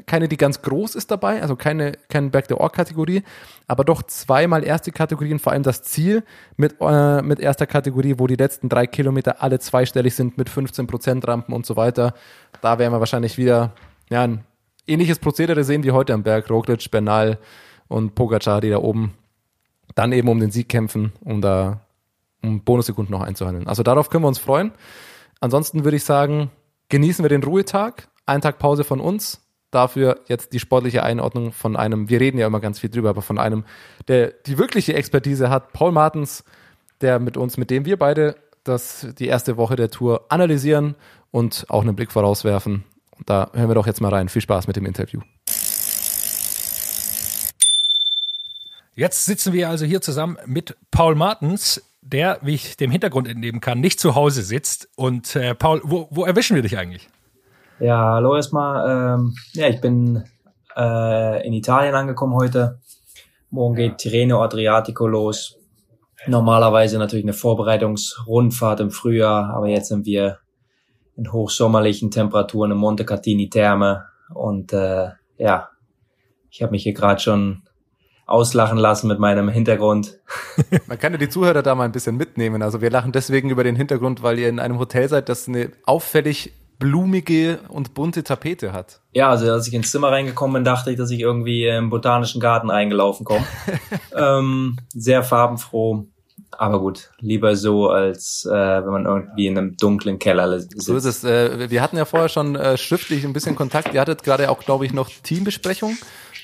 [0.05, 3.23] keine, die ganz groß ist dabei, also keine, kein Berg der Ohr-Kategorie,
[3.67, 6.23] aber doch zweimal erste Kategorien, vor allem das Ziel
[6.55, 11.27] mit, äh, mit erster Kategorie, wo die letzten drei Kilometer alle zweistellig sind mit 15%
[11.27, 12.13] Rampen und so weiter.
[12.61, 13.73] Da werden wir wahrscheinlich wieder
[14.09, 14.43] ja, ein
[14.87, 16.49] ähnliches Prozedere sehen wie heute am Berg.
[16.49, 17.37] Roglic, Bernal
[17.87, 19.13] und Pogacar, die da oben
[19.95, 21.81] dann eben um den Sieg kämpfen, um da
[22.43, 23.67] um Bonussekunden noch einzuhandeln.
[23.67, 24.71] Also darauf können wir uns freuen.
[25.39, 26.51] Ansonsten würde ich sagen,
[26.89, 28.07] genießen wir den Ruhetag.
[28.25, 29.46] Ein Tag Pause von uns.
[29.71, 33.21] Dafür jetzt die sportliche Einordnung von einem, wir reden ja immer ganz viel drüber, aber
[33.21, 33.65] von einem,
[34.07, 36.43] der die wirkliche Expertise hat, Paul Martens,
[37.01, 40.95] der mit uns, mit dem wir beide das, die erste Woche der Tour analysieren
[41.31, 42.83] und auch einen Blick vorauswerfen.
[43.17, 44.29] Und da hören wir doch jetzt mal rein.
[44.29, 45.21] Viel Spaß mit dem Interview.
[48.95, 53.61] Jetzt sitzen wir also hier zusammen mit Paul Martens, der, wie ich dem Hintergrund entnehmen
[53.61, 54.89] kann, nicht zu Hause sitzt.
[54.95, 57.07] Und äh, Paul, wo, wo erwischen wir dich eigentlich?
[57.79, 59.19] Ja, hallo erstmal.
[59.19, 60.23] Ähm, ja, ich bin
[60.75, 62.79] äh, in Italien angekommen heute.
[63.51, 65.59] Morgen geht Tirreno Adriatico los.
[66.25, 70.39] Normalerweise natürlich eine Vorbereitungsrundfahrt im Frühjahr, aber jetzt sind wir
[71.15, 75.69] in hochsommerlichen Temperaturen in Monte Catini Therme und äh, ja,
[76.49, 77.61] ich habe mich hier gerade schon
[78.25, 80.19] auslachen lassen mit meinem Hintergrund.
[80.87, 82.63] Man kann ja die Zuhörer da mal ein bisschen mitnehmen.
[82.63, 85.71] Also wir lachen deswegen über den Hintergrund, weil ihr in einem Hotel seid, das eine
[85.85, 89.01] auffällig blumige und bunte Tapete hat.
[89.13, 92.39] Ja, also als ich ins Zimmer reingekommen bin, dachte ich, dass ich irgendwie im botanischen
[92.39, 93.45] Garten reingelaufen komme.
[94.15, 96.05] ähm, sehr farbenfroh,
[96.51, 100.81] aber gut, lieber so, als äh, wenn man irgendwie in einem dunklen Keller sitzt.
[100.81, 101.23] So ist es.
[101.23, 103.93] Äh, wir hatten ja vorher schon äh, schriftlich ein bisschen Kontakt.
[103.93, 105.97] Ihr hattet gerade auch, glaube ich, noch Teambesprechung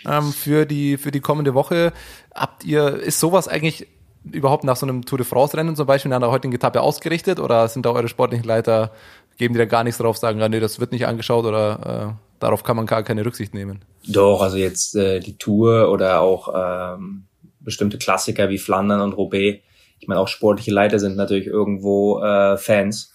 [0.05, 1.93] ähm, für die für die kommende Woche.
[2.33, 3.87] Habt ihr ist sowas eigentlich
[4.31, 7.39] überhaupt nach so einem Tour de France Rennen zum Beispiel nach der heutigen Etappe ausgerichtet
[7.39, 8.91] oder sind da eure sportlichen Leiter
[9.37, 12.39] geben die da gar nichts drauf, sagen, ja, nee, das wird nicht angeschaut oder äh,
[12.39, 13.83] darauf kann man gar keine Rücksicht nehmen?
[14.07, 17.25] Doch, also jetzt äh, die Tour oder auch ähm,
[17.59, 19.63] bestimmte Klassiker wie Flandern und Roubaix.
[19.99, 23.13] Ich meine, auch sportliche Leiter sind natürlich irgendwo äh, Fans.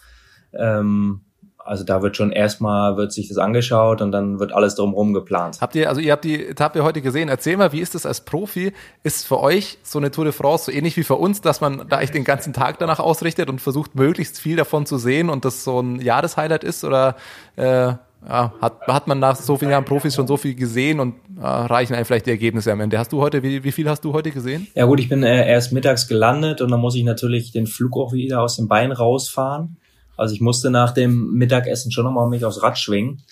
[0.54, 1.20] Ähm,
[1.68, 5.58] also da wird schon erstmal wird sich das angeschaut und dann wird alles drumherum geplant.
[5.60, 7.28] Habt ihr, also ihr habt die Etappe heute gesehen.
[7.28, 8.72] Erzähl mal, wie ist das als Profi?
[9.02, 11.86] Ist für euch so eine Tour de France so ähnlich wie für uns, dass man
[11.88, 15.44] da echt den ganzen Tag danach ausrichtet und versucht, möglichst viel davon zu sehen und
[15.44, 16.84] das so ein Jahreshighlight ist?
[16.84, 17.16] Oder
[17.56, 17.92] äh,
[18.26, 21.44] ja, hat, hat man nach so vielen Jahren Profis schon so viel gesehen und äh,
[21.46, 22.98] reichen einem vielleicht die Ergebnisse am Ende?
[22.98, 24.66] Hast du heute, wie, wie viel hast du heute gesehen?
[24.74, 27.96] Ja gut, ich bin äh, erst mittags gelandet und dann muss ich natürlich den Flug
[27.96, 29.76] auch wieder aus dem Bein rausfahren.
[30.18, 33.22] Also ich musste nach dem Mittagessen schon nochmal mich aufs Rad schwingen.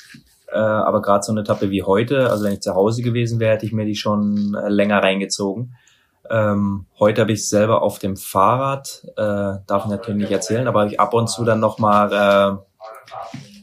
[0.51, 3.55] Äh, aber gerade so eine Etappe wie heute, also wenn ich zu Hause gewesen wäre,
[3.55, 5.75] hätte ich mir die schon äh, länger reingezogen.
[6.31, 10.81] Ähm, heute habe ich selber auf dem Fahrrad, äh, darf ich natürlich nicht erzählen, aber
[10.81, 12.63] habe ich ab und zu dann nochmal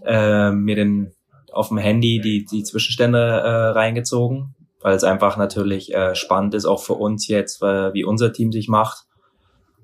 [0.05, 1.13] äh, äh, mir den
[1.51, 6.65] auf dem Handy die, die Zwischenstände äh, reingezogen, weil es einfach natürlich äh, spannend ist,
[6.65, 9.05] auch für uns jetzt, äh, wie unser Team sich macht.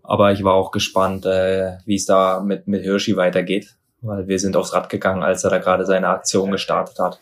[0.09, 4.39] Aber ich war auch gespannt, äh, wie es da mit, mit Hirschi weitergeht, weil wir
[4.39, 7.19] sind aufs Rad gegangen, als er da gerade seine Aktion gestartet hat.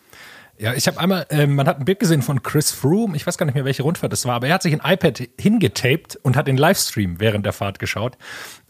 [0.58, 3.38] Ja, ich habe einmal, äh, man hat ein Bild gesehen von Chris Froome, ich weiß
[3.38, 6.38] gar nicht mehr, welche Rundfahrt das war, aber er hat sich ein iPad hingetaped und
[6.38, 8.18] hat den Livestream während der Fahrt geschaut.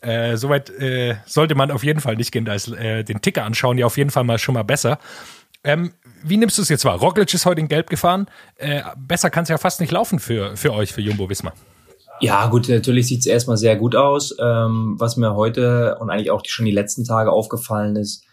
[0.01, 3.43] Äh, Soweit äh, sollte man auf jeden Fall nicht gehen, da ist äh, den Ticker
[3.45, 4.97] anschauen, ja auf jeden Fall mal schon mal besser.
[5.63, 6.97] Ähm, wie nimmst du es jetzt wahr?
[6.97, 8.25] Roglic ist heute in Gelb gefahren.
[8.56, 11.53] Äh, besser kann es ja fast nicht laufen für, für euch, für Jumbo Wismar.
[12.19, 14.36] Ja, gut, natürlich sieht es erstmal sehr gut aus.
[14.39, 18.23] Ähm, was mir heute und eigentlich auch die, schon die letzten Tage aufgefallen ist,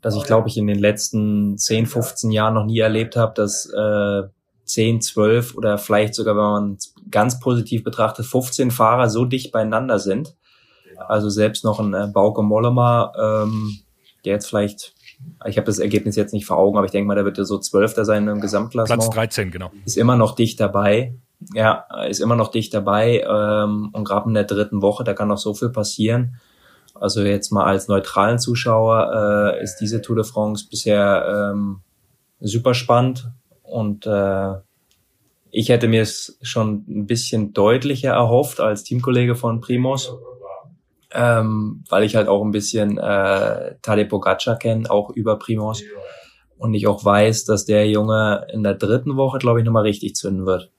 [0.00, 3.66] dass ich glaube ich in den letzten 10, 15 Jahren noch nie erlebt habe, dass
[3.66, 4.22] äh,
[4.64, 6.78] 10, 12 oder vielleicht sogar, wenn man
[7.10, 10.36] ganz positiv betrachtet, 15 Fahrer so dicht beieinander sind.
[11.06, 13.78] Also selbst noch ein äh, Bauke Mollema, ähm,
[14.24, 14.94] der jetzt vielleicht,
[15.46, 17.44] ich habe das Ergebnis jetzt nicht vor Augen, aber ich denke mal, der wird ja
[17.44, 19.70] so Zwölfter sein im Gesamtklassement Platz 13, genau.
[19.84, 21.14] ist immer noch dicht dabei.
[21.54, 23.20] Ja, ist immer noch dicht dabei.
[23.20, 26.36] Ähm, und gerade in der dritten Woche, da kann noch so viel passieren.
[26.94, 31.80] Also jetzt mal als neutralen Zuschauer äh, ist diese Tour de France bisher ähm,
[32.40, 33.30] super spannend.
[33.62, 34.54] Und äh,
[35.50, 40.12] ich hätte mir es schon ein bisschen deutlicher erhofft als Teamkollege von Primos,
[41.12, 45.82] ähm, weil ich halt auch ein bisschen äh, Tadej Pogacar kenne, auch über Primos.
[46.58, 50.16] Und ich auch weiß, dass der Junge in der dritten Woche, glaube ich, nochmal richtig
[50.16, 50.72] zünden wird.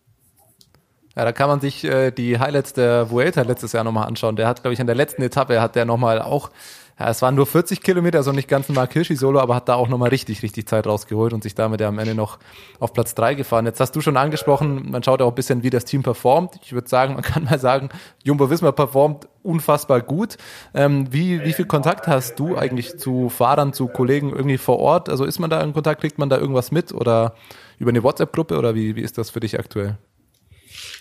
[1.19, 4.37] Ja, da kann man sich äh, die Highlights der Vuelta letztes Jahr nochmal anschauen.
[4.37, 6.49] Der hat, glaube ich, in der letzten Etappe hat der nochmal auch
[6.97, 9.67] ja, es waren nur 40 Kilometer, also nicht ganz ein Mark Hirschi Solo, aber hat
[9.67, 12.39] da auch nochmal richtig, richtig Zeit rausgeholt und sich damit ja am Ende noch
[12.79, 13.65] auf Platz drei gefahren.
[13.65, 16.55] Jetzt hast du schon angesprochen, man schaut auch ein bisschen, wie das Team performt.
[16.63, 17.89] Ich würde sagen, man kann mal sagen,
[18.23, 20.37] Jumbo Wismar performt unfassbar gut.
[20.73, 25.09] Ähm, wie, wie viel Kontakt hast du eigentlich zu Fahrern, zu Kollegen irgendwie vor Ort?
[25.09, 27.35] Also ist man da in Kontakt, kriegt man da irgendwas mit oder
[27.77, 29.97] über eine WhatsApp-Gruppe oder wie, wie ist das für dich aktuell?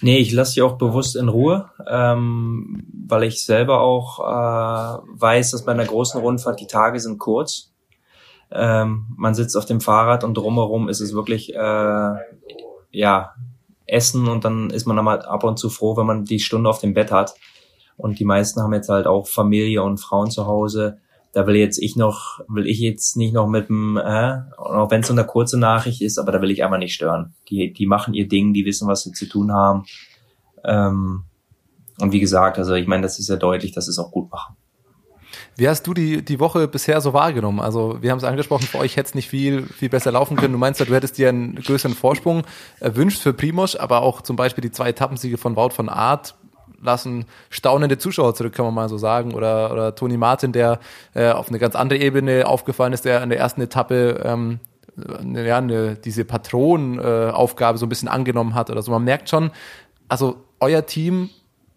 [0.00, 5.50] Nee, ich lasse sie auch bewusst in Ruhe, ähm, weil ich selber auch äh, weiß,
[5.50, 7.72] dass bei einer großen Rundfahrt die Tage sind kurz.
[8.50, 12.14] Ähm, man sitzt auf dem Fahrrad und drumherum ist es wirklich äh,
[12.92, 13.34] ja
[13.86, 16.80] Essen und dann ist man dann ab und zu froh, wenn man die Stunde auf
[16.80, 17.34] dem Bett hat.
[17.96, 20.98] Und die meisten haben jetzt halt auch Familie und Frauen zu Hause
[21.38, 25.02] da will jetzt ich noch, will ich jetzt nicht noch mit dem, äh, auch wenn
[25.02, 27.32] es so eine kurze Nachricht ist, aber da will ich einfach nicht stören.
[27.48, 29.84] Die, die machen ihr Ding, die wissen, was sie zu tun haben.
[30.64, 31.22] Ähm,
[32.00, 34.32] und wie gesagt, also ich meine, das ist ja deutlich, dass sie es auch gut
[34.32, 34.56] machen.
[35.56, 37.60] Wie hast du die, die Woche bisher so wahrgenommen?
[37.60, 40.54] Also wir haben es angesprochen, für euch hätte es nicht viel, viel besser laufen können.
[40.54, 42.42] Du meinst ja, du hättest dir einen größeren Vorsprung
[42.80, 46.34] erwünscht für Primoz, aber auch zum Beispiel die zwei Etappensiege von Wout von Art
[46.80, 49.34] lassen staunende Zuschauer zurück, kann man mal so sagen.
[49.34, 50.80] Oder, oder Toni Martin, der
[51.14, 54.60] äh, auf eine ganz andere Ebene aufgefallen ist, der in der ersten Etappe ähm,
[55.34, 58.90] ja, eine, diese Patronenaufgabe äh, so ein bisschen angenommen hat oder so.
[58.90, 59.50] Man merkt schon,
[60.08, 61.30] also euer Team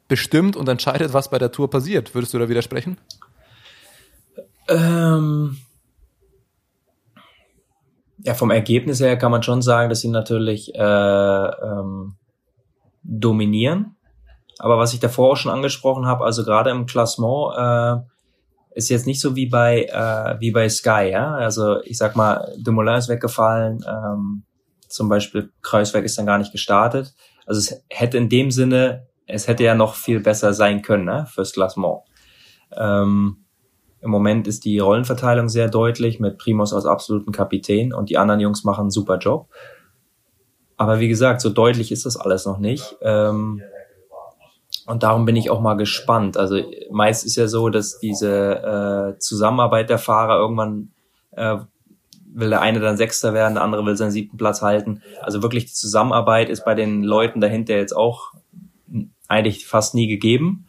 [0.08, 2.14] bestimmt und entscheidet, was bei der Tour passiert.
[2.16, 2.98] Würdest du da widersprechen?
[4.68, 5.58] Ähm
[8.24, 12.16] ja, vom Ergebnis her kann man schon sagen, dass sie natürlich äh, ähm,
[13.04, 13.96] dominieren.
[14.62, 19.08] Aber was ich davor auch schon angesprochen habe, also gerade im Klassement, äh, ist jetzt
[19.08, 21.34] nicht so wie bei äh, wie bei Sky, ja.
[21.34, 24.44] Also ich sag mal, Dumoulin ist weggefallen, ähm,
[24.88, 27.16] zum Beispiel Kreuzberg ist dann gar nicht gestartet.
[27.48, 31.26] Also es hätte in dem Sinne, es hätte ja noch viel besser sein können ne,
[31.28, 32.02] fürs Klassement.
[32.78, 33.46] Ähm,
[34.00, 38.40] Im Moment ist die Rollenverteilung sehr deutlich mit Primus als absoluten Kapitän und die anderen
[38.40, 39.50] Jungs machen einen super Job.
[40.78, 42.96] Aber wie gesagt, so deutlich ist das alles noch nicht.
[43.02, 43.62] Ähm,
[44.86, 46.38] und darum bin ich auch mal gespannt.
[46.38, 50.92] Also meist ist ja so, dass diese äh, Zusammenarbeit der Fahrer irgendwann
[51.32, 51.58] äh,
[52.34, 55.02] will der eine dann Sechster werden, der andere will seinen siebten Platz halten.
[55.22, 58.34] Also wirklich die Zusammenarbeit ist bei den Leuten dahinter jetzt auch
[59.28, 60.68] eigentlich fast nie gegeben.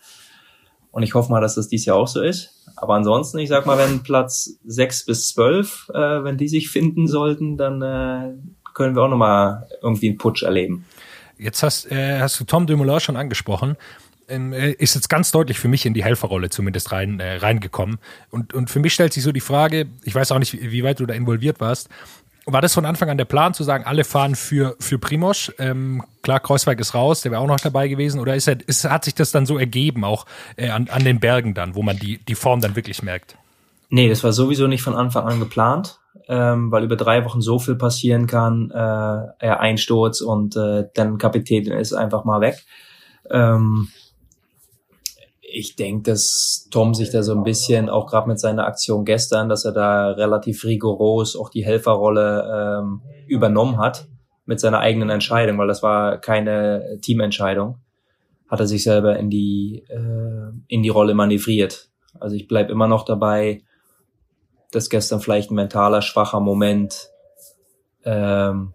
[0.90, 2.66] Und ich hoffe mal, dass das dies Jahr auch so ist.
[2.76, 7.06] Aber ansonsten, ich sag mal, wenn Platz sechs bis zwölf, äh, wenn die sich finden
[7.06, 8.34] sollten, dann äh,
[8.74, 10.84] können wir auch nochmal irgendwie einen Putsch erleben.
[11.38, 13.76] Jetzt hast, äh, hast du Tom Dumoulin schon angesprochen.
[14.32, 17.98] Ähm, äh, ist jetzt ganz deutlich für mich in die Helferrolle zumindest rein, äh, reingekommen.
[18.30, 21.00] Und, und für mich stellt sich so die Frage, ich weiß auch nicht, wie, weit
[21.00, 21.88] du da involviert warst,
[22.44, 25.52] war das von Anfang an der Plan, zu sagen, alle fahren für, für Primosch?
[25.58, 28.20] Ähm, klar, Kreuzweig ist raus, der wäre auch noch dabei gewesen.
[28.20, 31.20] Oder ist er, ist, hat sich das dann so ergeben, auch äh, an, an den
[31.20, 33.36] Bergen dann, wo man die, die Form dann wirklich merkt?
[33.90, 37.58] Nee, das war sowieso nicht von Anfang an geplant ähm, weil über drei Wochen so
[37.58, 38.70] viel passieren kann.
[38.70, 42.62] Äh, Einsturz und äh, dann Kapitän ist einfach mal weg.
[43.30, 43.88] Ähm,
[45.52, 49.48] ich denke, dass Tom sich da so ein bisschen, auch gerade mit seiner Aktion gestern,
[49.48, 54.08] dass er da relativ rigoros auch die Helferrolle ähm, übernommen hat
[54.46, 57.78] mit seiner eigenen Entscheidung, weil das war keine Teamentscheidung,
[58.48, 61.90] hat er sich selber in die äh, in die Rolle manövriert.
[62.18, 63.62] Also ich bleib immer noch dabei,
[64.72, 67.10] dass gestern vielleicht ein mentaler schwacher Moment
[68.04, 68.74] ähm,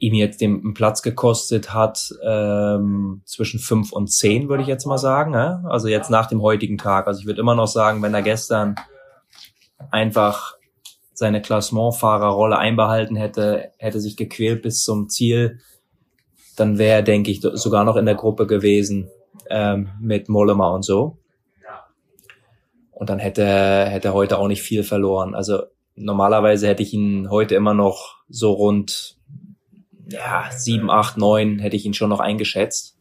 [0.00, 4.98] ihm jetzt den Platz gekostet hat ähm, zwischen fünf und zehn, würde ich jetzt mal
[4.98, 5.34] sagen.
[5.34, 5.62] Ja?
[5.68, 7.06] Also jetzt nach dem heutigen Tag.
[7.06, 8.76] Also ich würde immer noch sagen, wenn er gestern
[9.90, 10.54] einfach
[11.12, 15.60] seine Klassementfahrerrolle einbehalten hätte, hätte sich gequält bis zum Ziel,
[16.56, 19.10] dann wäre er, denke ich, sogar noch in der Gruppe gewesen
[19.50, 21.18] ähm, mit Mollema und so.
[22.90, 25.34] Und dann hätte, hätte er heute auch nicht viel verloren.
[25.34, 25.62] Also
[25.94, 29.19] normalerweise hätte ich ihn heute immer noch so rund
[30.10, 32.96] ja, sieben, acht, neun hätte ich ihn schon noch eingeschätzt.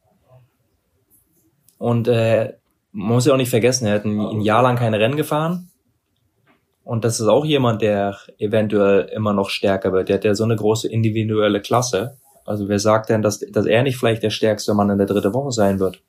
[1.78, 2.54] Und äh,
[2.92, 5.70] man muss ja auch nicht vergessen, er hat ein, ein Jahr lang keine Rennen gefahren.
[6.84, 10.10] Und das ist auch jemand, der eventuell immer noch stärker wird.
[10.10, 12.18] Der hat ja so eine große individuelle Klasse.
[12.46, 15.34] Also wer sagt denn, dass, dass er nicht vielleicht der stärkste Mann in der dritten
[15.34, 16.02] Woche sein wird?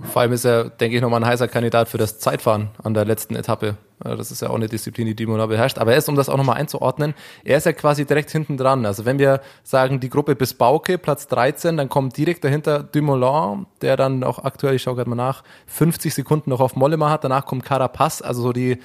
[0.00, 3.04] Vor allem ist er, denke ich, nochmal ein heißer Kandidat für das Zeitfahren an der
[3.04, 3.76] letzten Etappe.
[4.00, 5.78] Das ist ja auch eine Disziplin, die Dumoulin beherrscht.
[5.78, 8.86] Aber er ist, um das auch nochmal einzuordnen, er ist ja quasi direkt hinten dran.
[8.86, 13.66] Also wenn wir sagen, die Gruppe bis Bauke, Platz 13, dann kommt direkt dahinter Dumoulin,
[13.82, 17.24] der dann auch aktuell, ich schaue gerade mal nach, 50 Sekunden noch auf Mollema hat.
[17.24, 18.78] Danach kommt Carapaz, also so die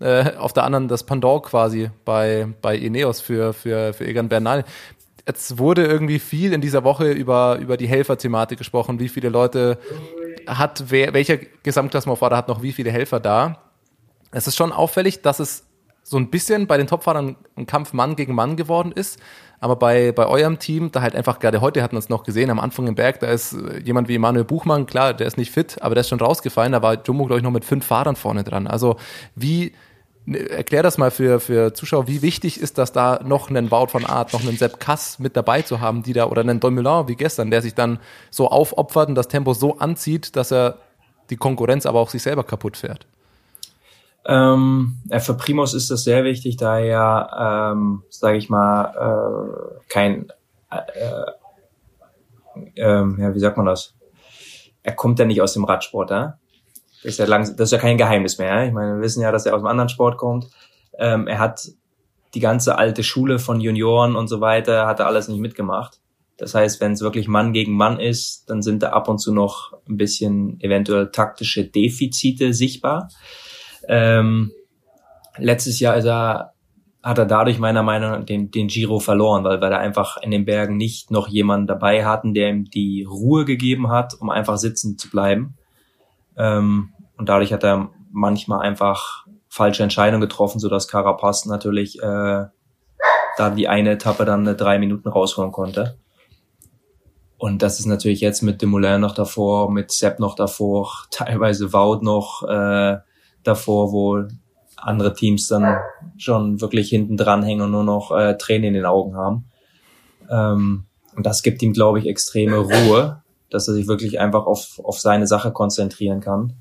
[0.00, 4.64] äh, auf der anderen das Pendant quasi bei, bei Ineos für, für, für Egan Bernal.
[5.26, 9.78] Jetzt wurde irgendwie viel in dieser Woche über, über die Helfer-Thematik gesprochen, wie viele Leute
[10.46, 13.58] hat, wer, welcher Gesamtklassementfahrer hat noch wie viele Helfer da.
[14.30, 15.64] Es ist schon auffällig, dass es
[16.02, 19.18] so ein bisschen bei den Topfahrern ein Kampf Mann gegen Mann geworden ist.
[19.60, 22.50] Aber bei, bei eurem Team, da halt einfach gerade heute hatten wir es noch gesehen,
[22.50, 25.82] am Anfang im Berg, da ist jemand wie Emanuel Buchmann, klar, der ist nicht fit,
[25.82, 28.44] aber der ist schon rausgefallen, da war Jumbo, glaube ich, noch mit fünf Fahrern vorne
[28.44, 28.68] dran.
[28.68, 28.96] Also
[29.34, 29.72] wie,
[30.34, 34.06] erklär das mal für, für Zuschauer, wie wichtig ist das da noch einen Wout von
[34.06, 37.16] Art, noch einen Sepp Kass mit dabei zu haben, die da, oder einen Domulin wie
[37.16, 37.98] gestern, der sich dann
[38.30, 40.78] so aufopfert und das Tempo so anzieht, dass er
[41.30, 43.06] die Konkurrenz aber auch sich selber kaputt fährt.
[44.28, 49.80] Ähm, ja, für Primus ist das sehr wichtig, da er, ähm, sage ich mal, äh,
[49.88, 50.30] kein,
[50.70, 50.82] äh,
[52.76, 53.94] äh, ja, wie sagt man das?
[54.82, 56.38] Er kommt ja nicht aus dem Radsport, ja?
[57.02, 58.66] Das ist ja, lang, das ist ja kein Geheimnis mehr.
[58.66, 60.48] Ich meine, wir wissen ja, dass er aus einem anderen Sport kommt.
[60.98, 61.68] Ähm, er hat
[62.34, 66.00] die ganze alte Schule von Junioren und so weiter, hat er alles nicht mitgemacht.
[66.36, 69.32] Das heißt, wenn es wirklich Mann gegen Mann ist, dann sind da ab und zu
[69.32, 73.08] noch ein bisschen eventuell taktische Defizite sichtbar.
[73.86, 74.52] Ähm,
[75.36, 76.52] letztes Jahr ist er,
[77.02, 80.30] hat er dadurch meiner Meinung nach den, den Giro verloren, weil, weil er einfach in
[80.30, 84.56] den Bergen nicht noch jemanden dabei hatten, der ihm die Ruhe gegeben hat, um einfach
[84.56, 85.56] sitzen zu bleiben.
[86.36, 92.46] Ähm, und dadurch hat er manchmal einfach falsche Entscheidungen getroffen, so dass Carapaz natürlich äh,
[93.36, 95.98] da die eine Etappe dann eine drei Minuten rausholen konnte.
[97.38, 102.00] Und das ist natürlich jetzt mit Demoulin noch davor, mit Sepp noch davor, teilweise Wout
[102.02, 102.98] noch äh,
[103.48, 104.24] davor, wo
[104.76, 105.78] andere Teams dann
[106.16, 109.46] schon wirklich hinten dran hängen und nur noch äh, Tränen in den Augen haben.
[110.30, 110.84] Ähm,
[111.16, 115.00] und das gibt ihm, glaube ich, extreme Ruhe, dass er sich wirklich einfach auf, auf
[115.00, 116.54] seine Sache konzentrieren kann.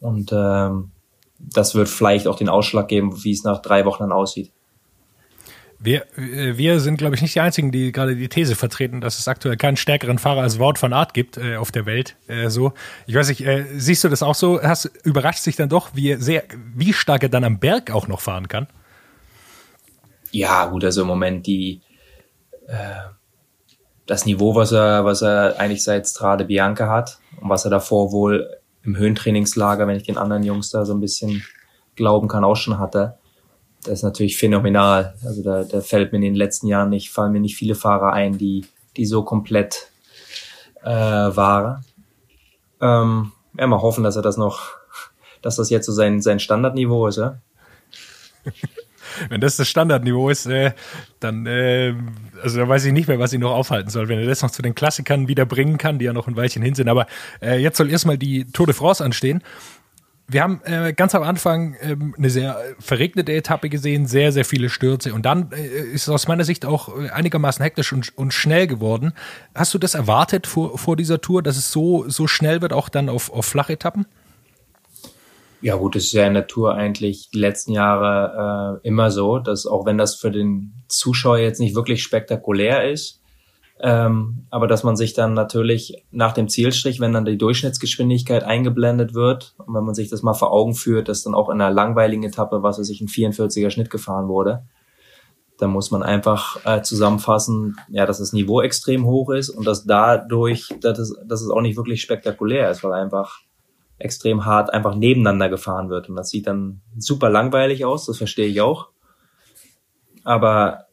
[0.00, 0.92] Und ähm,
[1.38, 4.52] das wird vielleicht auch den Ausschlag geben, wie es nach drei Wochen dann aussieht.
[5.82, 9.18] Wir, äh, wir sind, glaube ich, nicht die Einzigen, die gerade die These vertreten, dass
[9.18, 12.16] es aktuell keinen stärkeren Fahrer als Wout van Art gibt äh, auf der Welt.
[12.26, 12.74] Äh, so,
[13.06, 14.62] ich weiß nicht, äh, siehst du das auch so?
[14.62, 18.20] Hast überrascht sich dann doch, wie sehr, wie stark er dann am Berg auch noch
[18.20, 18.66] fahren kann?
[20.32, 21.80] Ja, gut, also im Moment die
[22.68, 22.76] äh,
[24.06, 28.12] das Niveau, was er, was er eigentlich seit Strade Bianca hat und was er davor
[28.12, 28.50] wohl
[28.82, 31.42] im Höhentrainingslager, wenn ich den anderen Jungs da so ein bisschen
[31.96, 33.19] glauben kann, auch schon hatte
[33.84, 35.14] das ist natürlich phänomenal.
[35.24, 38.12] Also da, da fällt mir in den letzten Jahren nicht, fallen mir nicht viele Fahrer
[38.12, 38.66] ein, die,
[38.96, 39.88] die so komplett
[40.82, 41.84] äh, waren.
[42.80, 44.60] Ähm, ja, mal hoffen, dass er das noch,
[45.42, 47.38] dass das jetzt so sein, sein Standardniveau ist, ja.
[49.28, 50.72] Wenn das das Standardniveau ist, äh,
[51.18, 51.94] dann, äh,
[52.42, 54.08] also da weiß ich nicht mehr, was ich noch aufhalten soll.
[54.08, 56.62] Wenn er das noch zu den Klassikern wieder bringen kann, die ja noch ein Weilchen
[56.62, 56.88] hin sind.
[56.88, 57.06] Aber
[57.42, 59.42] äh, jetzt soll erstmal die Tour de France anstehen
[60.32, 64.68] wir haben äh, ganz am Anfang ähm, eine sehr verregnete Etappe gesehen, sehr, sehr viele
[64.68, 68.32] Stürze und dann äh, ist es aus meiner Sicht auch äh, einigermaßen hektisch und, und
[68.32, 69.12] schnell geworden.
[69.54, 72.88] Hast du das erwartet vor, vor dieser Tour, dass es so, so schnell wird, auch
[72.88, 74.06] dann auf, auf Flachetappen?
[75.62, 79.38] Ja gut, es ist ja in der Tour eigentlich die letzten Jahre äh, immer so,
[79.38, 83.19] dass auch wenn das für den Zuschauer jetzt nicht wirklich spektakulär ist,
[83.82, 89.14] ähm, aber dass man sich dann natürlich nach dem Zielstrich, wenn dann die Durchschnittsgeschwindigkeit eingeblendet
[89.14, 91.72] wird und wenn man sich das mal vor Augen führt, dass dann auch in einer
[91.72, 94.64] langweiligen Etappe, was weiß ich, ein 44er Schnitt gefahren wurde,
[95.56, 99.84] dann muss man einfach äh, zusammenfassen, ja, dass das Niveau extrem hoch ist und dass
[99.84, 103.40] dadurch, dass es, dass es auch nicht wirklich spektakulär ist, weil einfach
[103.98, 106.08] extrem hart einfach nebeneinander gefahren wird.
[106.08, 108.88] Und das sieht dann super langweilig aus, das verstehe ich auch.
[110.24, 110.86] Aber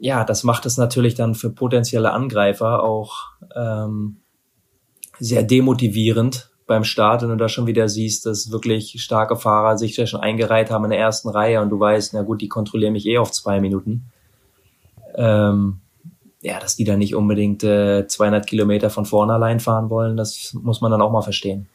[0.00, 4.16] ja, das macht es natürlich dann für potenzielle Angreifer auch ähm,
[5.18, 9.96] sehr demotivierend beim Start, wenn du da schon wieder siehst, dass wirklich starke Fahrer sich
[9.96, 12.92] ja schon eingereiht haben in der ersten Reihe und du weißt, na gut, die kontrollieren
[12.92, 14.06] mich eh auf zwei Minuten.
[15.16, 15.80] Ähm,
[16.42, 20.54] ja, dass die da nicht unbedingt äh, 200 Kilometer von vorne allein fahren wollen, das
[20.54, 21.68] muss man dann auch mal verstehen.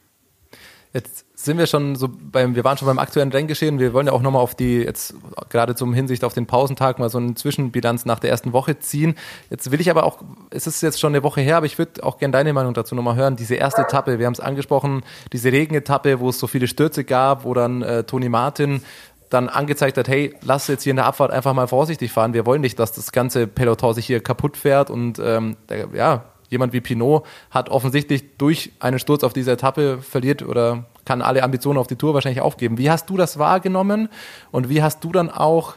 [0.96, 3.80] Jetzt sind wir schon so beim, wir waren schon beim aktuellen Renngeschehen.
[3.80, 5.14] Wir wollen ja auch nochmal auf die, jetzt
[5.50, 9.16] gerade zum Hinsicht auf den Pausentag mal so eine Zwischenbilanz nach der ersten Woche ziehen.
[9.50, 10.20] Jetzt will ich aber auch,
[10.52, 12.96] es ist jetzt schon eine Woche her, aber ich würde auch gerne deine Meinung dazu
[12.96, 13.36] nochmal hören.
[13.36, 17.44] Diese erste Etappe, wir haben es angesprochen, diese Regenetappe, wo es so viele Stürze gab,
[17.44, 18.82] wo dann äh, Toni Martin
[19.30, 22.34] dann angezeigt hat, hey, lass jetzt hier in der Abfahrt einfach mal vorsichtig fahren.
[22.34, 25.58] Wir wollen nicht, dass das ganze Peloton sich hier kaputt fährt und ähm,
[25.94, 26.24] ja,
[26.56, 31.44] jemand wie Pinot hat offensichtlich durch einen Sturz auf dieser Etappe verliert oder kann alle
[31.44, 32.78] Ambitionen auf die Tour wahrscheinlich aufgeben.
[32.78, 34.10] Wie hast du das wahrgenommen
[34.52, 35.76] und wie hast du dann auch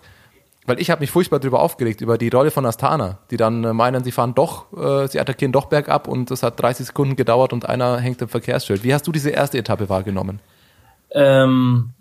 [0.68, 3.72] weil ich habe mich furchtbar darüber aufgeregt, über die Rolle von Astana, die dann äh,
[3.72, 7.54] meinen, sie fahren doch, äh, sie attackieren doch bergab und es hat 30 Sekunden gedauert
[7.54, 8.84] und einer hängt im Verkehrsschild.
[8.84, 10.40] Wie hast du diese erste Etappe wahrgenommen?
[11.12, 11.94] Ähm,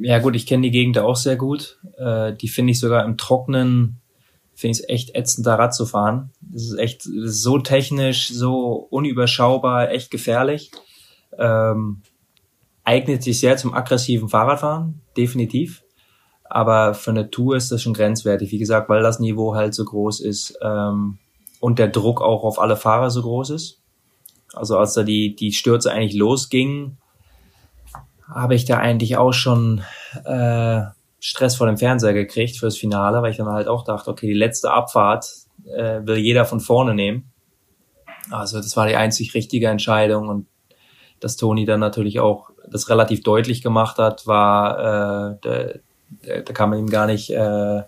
[0.00, 1.78] ja gut, ich kenne die Gegend auch sehr gut.
[1.96, 4.00] Äh, die finde ich sogar im Trocknen,
[4.58, 6.32] finde ich es echt ätzend, da Rad zu fahren.
[6.40, 10.72] Das ist echt so technisch, so unüberschaubar, echt gefährlich.
[11.38, 12.02] Ähm,
[12.82, 15.84] eignet sich sehr zum aggressiven Fahrradfahren, definitiv.
[16.42, 19.84] Aber für eine Tour ist das schon grenzwertig, wie gesagt, weil das Niveau halt so
[19.84, 21.18] groß ist ähm,
[21.60, 23.80] und der Druck auch auf alle Fahrer so groß ist.
[24.54, 26.98] Also als da die, die Stürze eigentlich losgingen,
[28.26, 29.82] habe ich da eigentlich auch schon
[30.24, 30.82] äh,
[31.20, 34.34] Stress vor dem Fernseher gekriegt fürs Finale, weil ich dann halt auch dachte, okay, die
[34.34, 35.28] letzte Abfahrt
[35.66, 37.30] äh, will jeder von vorne nehmen.
[38.30, 40.46] Also das war die einzig richtige Entscheidung und
[41.20, 45.80] dass Toni dann natürlich auch das relativ deutlich gemacht hat, war, äh, der,
[46.44, 47.84] da kann man ihm gar nicht äh, äh,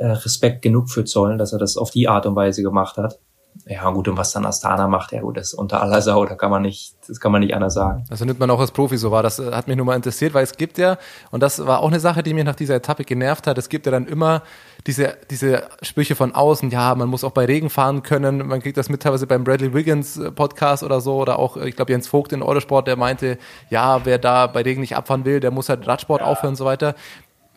[0.00, 3.18] Respekt genug für zollen, dass er das auf die Art und Weise gemacht hat.
[3.66, 6.34] Ja, gut, und was dann Astana macht, ja gut, das ist unter aller Sau, da
[6.34, 8.04] kann man nicht, das kann man nicht anders sagen.
[8.10, 9.22] Also nimmt man auch als Profi so war.
[9.22, 10.96] Das äh, hat mich nur mal interessiert, weil es gibt ja,
[11.30, 13.86] und das war auch eine Sache, die mir nach dieser Etappe genervt hat, es gibt
[13.86, 14.42] ja dann immer
[14.86, 18.46] diese, diese Sprüche von außen, ja, man muss auch bei Regen fahren können.
[18.46, 21.76] Man kriegt das mit teilweise beim Bradley Wiggins äh, Podcast oder so, oder auch, ich
[21.76, 23.38] glaube, Jens Vogt in Eurosport, der meinte,
[23.68, 26.64] ja, wer da bei Regen nicht abfahren will, der muss halt Radsport aufhören und so
[26.64, 26.94] weiter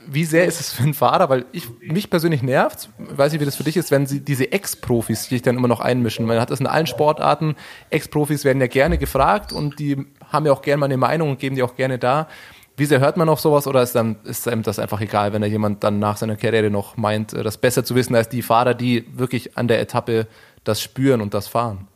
[0.08, 1.30] wie sehr ist es für einen Fahrer?
[1.30, 4.51] Weil ich, mich persönlich nervt, weiß nicht, wie das für dich ist, wenn sie diese
[4.51, 6.26] Ex-Profis sich dann immer noch einmischen.
[6.26, 7.56] Man hat das in allen Sportarten.
[7.89, 11.39] Ex-Profis werden ja gerne gefragt und die haben ja auch gerne mal eine Meinung und
[11.39, 12.28] geben die auch gerne da.
[12.76, 15.41] Wie sehr hört man auf sowas oder ist, dann, ist einem das einfach egal, wenn
[15.41, 18.74] da jemand dann nach seiner Karriere noch meint, das besser zu wissen als die Fahrer,
[18.74, 20.28] die wirklich an der Etappe
[20.64, 21.88] das spüren und das fahren?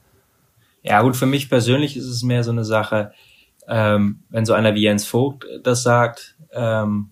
[0.84, 3.12] Ja, gut, für mich persönlich ist es mehr so eine Sache,
[3.68, 7.10] ähm, wenn so einer wie Jens Vogt das sagt, ähm,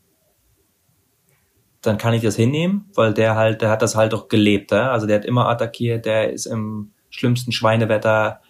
[1.86, 4.72] dann kann ich das hinnehmen, weil der halt, der hat das halt auch gelebt.
[4.72, 4.92] Ja?
[4.92, 8.42] Also der hat immer attackiert, der ist im schlimmsten Schweinewetter,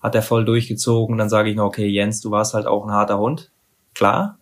[0.00, 1.18] hat er voll durchgezogen.
[1.18, 3.50] Dann sage ich noch, okay, Jens, du warst halt auch ein harter Hund.
[3.94, 4.38] Klar.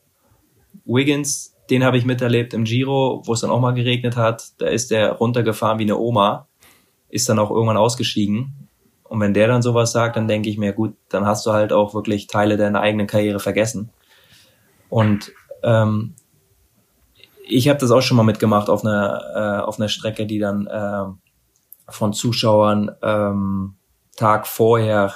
[0.85, 4.53] Wiggins, den habe ich miterlebt im Giro, wo es dann auch mal geregnet hat.
[4.59, 6.49] Da ist der runtergefahren wie eine Oma,
[7.09, 8.69] ist dann auch irgendwann ausgestiegen.
[9.05, 11.73] Und wenn der dann sowas sagt, dann denke ich mir, gut, dann hast du halt
[11.73, 13.91] auch wirklich Teile deiner eigenen Karriere vergessen.
[14.89, 15.33] Und
[15.63, 16.15] ähm,
[17.51, 20.67] ich habe das auch schon mal mitgemacht auf einer äh, auf einer Strecke, die dann
[20.67, 21.05] äh,
[21.89, 23.75] von Zuschauern ähm,
[24.17, 25.15] Tag vorher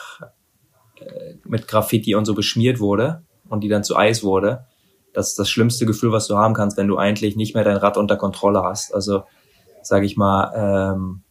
[0.99, 4.67] äh, mit Graffiti und so beschmiert wurde und die dann zu Eis wurde.
[5.13, 7.77] Das ist das schlimmste Gefühl, was du haben kannst, wenn du eigentlich nicht mehr dein
[7.77, 8.95] Rad unter Kontrolle hast.
[8.95, 9.25] Also
[9.83, 11.23] sage ich mal, ähm,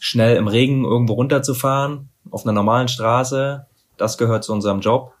[0.00, 5.12] schnell im Regen irgendwo runterzufahren auf einer normalen Straße, das gehört zu unserem Job.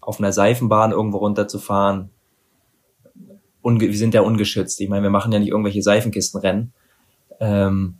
[0.00, 2.10] Auf einer Seifenbahn irgendwo runterzufahren,
[3.64, 4.80] wir sind ja ungeschützt.
[4.80, 6.72] Ich meine, wir machen ja nicht irgendwelche Seifenkistenrennen.
[7.40, 7.96] Ähm,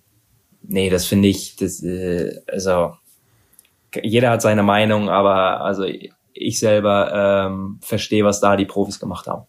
[0.63, 2.95] nee, das finde ich, das, äh, also
[4.03, 5.85] jeder hat seine Meinung, aber also
[6.35, 9.47] ich selber ähm, verstehe, was da die Profis gemacht haben.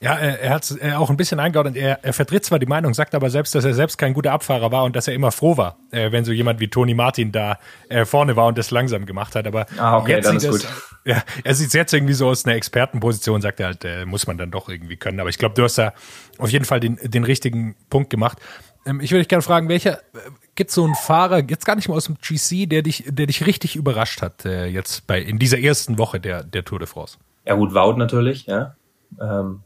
[0.00, 1.76] Ja, er, er hat es auch ein bisschen eingeordnet.
[1.76, 4.70] Er, er vertritt zwar die Meinung, sagt aber selbst, dass er selbst kein guter Abfahrer
[4.70, 7.58] war und dass er immer froh war, äh, wenn so jemand wie Toni Martin da
[7.88, 9.48] äh, vorne war und das langsam gemacht hat.
[9.48, 10.68] Aber ah, okay, jetzt sieht es, gut.
[11.08, 14.26] Ja, er sieht es jetzt irgendwie so aus einer Expertenposition, sagt er halt, äh, muss
[14.26, 15.20] man dann doch irgendwie können.
[15.20, 15.94] Aber ich glaube, du hast da
[16.36, 18.38] auf jeden Fall den, den richtigen Punkt gemacht.
[18.84, 21.88] Ähm, ich würde dich gerne fragen, welcher äh, gibt so einen Fahrer, jetzt gar nicht
[21.88, 25.38] mal aus dem GC, der dich, der dich richtig überrascht hat, äh, jetzt bei in
[25.38, 27.16] dieser ersten Woche der, der Tour de France?
[27.46, 28.76] Ja gut, Wout natürlich, ja.
[29.18, 29.62] Ähm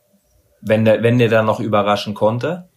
[0.63, 2.69] wenn der, wenn der dann noch überraschen konnte.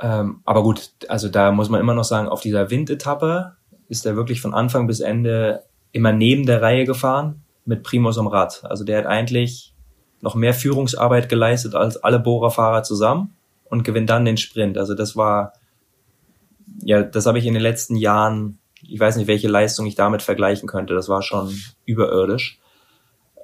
[0.00, 3.56] Ähm, aber gut, also da muss man immer noch sagen, auf dieser Windetappe
[3.88, 5.64] ist er wirklich von Anfang bis Ende
[5.94, 8.64] immer neben der Reihe gefahren mit Primus am Rad.
[8.64, 9.72] Also der hat eigentlich
[10.20, 13.34] noch mehr Führungsarbeit geleistet als alle Bohrerfahrer zusammen
[13.64, 14.76] und gewinnt dann den Sprint.
[14.76, 15.52] Also das war,
[16.82, 20.22] ja, das habe ich in den letzten Jahren, ich weiß nicht, welche Leistung ich damit
[20.22, 20.94] vergleichen könnte.
[20.94, 21.54] Das war schon
[21.86, 22.58] überirdisch.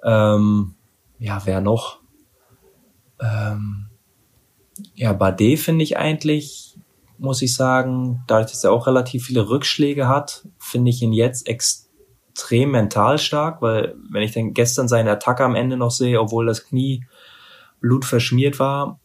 [0.02, 0.74] Ähm,
[1.20, 2.00] ja, wer noch?
[3.20, 3.86] Ähm,
[4.94, 6.76] ja, Bade finde ich eigentlich,
[7.16, 11.46] muss ich sagen, dadurch, dass er auch relativ viele Rückschläge hat, finde ich ihn jetzt
[11.46, 11.89] extrem
[12.50, 16.64] mental stark, weil wenn ich dann gestern seine Attacke am Ende noch sehe, obwohl das
[16.64, 17.04] Knie
[17.80, 19.00] blutverschmiert war,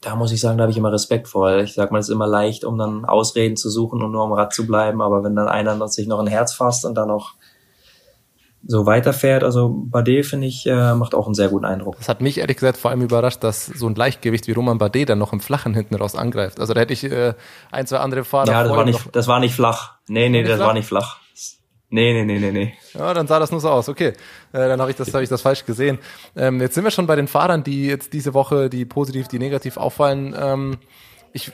[0.00, 1.58] da muss ich sagen, da habe ich immer Respekt vor.
[1.58, 4.32] Ich sag mal, es ist immer leicht, um dann Ausreden zu suchen und nur am
[4.32, 7.34] Rad zu bleiben, aber wenn dann einer sich noch ein Herz fasst und dann noch
[8.66, 9.44] so weiterfährt.
[9.44, 11.96] Also Bardet, finde ich, äh, macht auch einen sehr guten Eindruck.
[11.98, 15.10] Das hat mich ehrlich gesagt vor allem überrascht, dass so ein Leichtgewicht wie Roman Bardet
[15.10, 16.60] dann noch im Flachen hinten raus angreift.
[16.60, 17.34] Also da hätte ich äh,
[17.70, 18.50] ein, zwei andere Fahrer.
[18.50, 19.94] Ja, das war nicht, das war nicht flach.
[20.08, 20.66] Nee, nee, das flach?
[20.66, 21.18] war nicht flach.
[21.94, 22.74] Nee, nee, nee, nee, nee.
[22.94, 23.88] Ja, dann sah das nur so aus.
[23.88, 24.12] Okay, äh,
[24.52, 26.00] dann habe ich, das hab ich das falsch gesehen.
[26.34, 29.38] Ähm, jetzt sind wir schon bei den Fahrern, die jetzt diese Woche, die positiv, die
[29.38, 30.34] negativ auffallen.
[30.36, 30.78] Ähm,
[31.32, 31.52] ich,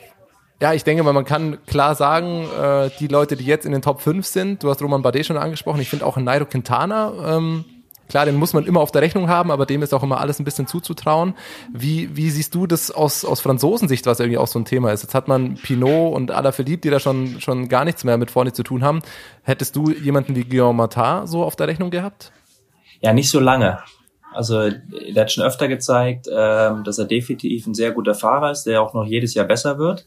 [0.63, 3.83] ja, ich denke mal, man kann klar sagen, äh, die Leute, die jetzt in den
[3.83, 7.67] Top 5 sind, du hast Roman Bardet schon angesprochen, ich finde auch Nairo Quintana, ähm,
[8.11, 10.41] Klar, den muss man immer auf der Rechnung haben, aber dem ist auch immer alles
[10.41, 11.35] ein bisschen zuzutrauen.
[11.73, 15.03] Wie, wie siehst du das aus, aus Franzosensicht, was irgendwie auch so ein Thema ist?
[15.03, 18.53] Jetzt hat man Pinot und Alaphilippe, die da schon, schon gar nichts mehr mit vorne
[18.53, 19.01] zu tun haben.
[19.45, 22.33] Hättest du jemanden wie Guillaume Martin so auf der Rechnung gehabt?
[23.01, 23.79] Ja, nicht so lange.
[24.33, 28.65] Also der hat schon öfter gezeigt, ähm, dass er definitiv ein sehr guter Fahrer ist,
[28.65, 30.07] der auch noch jedes Jahr besser wird.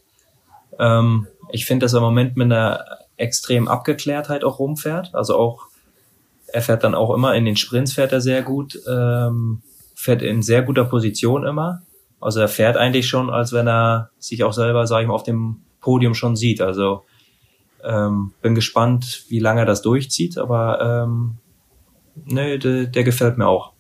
[0.78, 2.84] Ähm, ich finde, dass er im Moment mit einer
[3.18, 5.14] extremen Abgeklärtheit auch rumfährt.
[5.14, 5.68] Also auch
[6.54, 9.64] er fährt dann auch immer in den Sprints fährt er sehr gut, ähm,
[9.96, 11.82] fährt in sehr guter Position immer.
[12.22, 15.24] Also er fährt eigentlich schon, als wenn er sich auch selber, sage ich mal, auf
[15.24, 16.62] dem Podium schon sieht.
[16.62, 17.04] Also
[17.84, 21.38] ähm, bin gespannt, wie lange er das durchzieht, aber ähm,
[22.24, 23.73] nee, der, der gefällt mir auch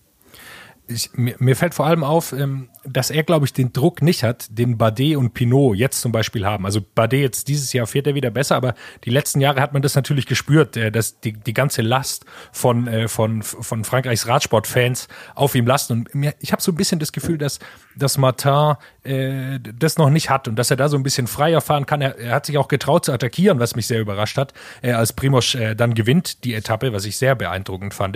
[0.87, 4.23] ich, mir, mir, fällt vor allem auf, ähm, dass er, glaube ich, den Druck nicht
[4.23, 6.65] hat, den Bardet und Pinot jetzt zum Beispiel haben.
[6.65, 9.81] Also Bardet jetzt dieses Jahr fährt er wieder besser, aber die letzten Jahre hat man
[9.81, 15.07] das natürlich gespürt, äh, dass die, die ganze Last von, äh, von, von Frankreichs Radsportfans
[15.35, 15.93] auf ihm lasten.
[15.93, 17.59] Und mir, ich habe so ein bisschen das Gefühl, dass,
[17.95, 21.61] dass Martin äh, das noch nicht hat und dass er da so ein bisschen freier
[21.61, 22.01] fahren kann.
[22.01, 25.13] Er, er hat sich auch getraut zu attackieren, was mich sehr überrascht hat, äh, als
[25.13, 28.13] Primoz äh, dann gewinnt die Etappe, was ich sehr beeindruckend fand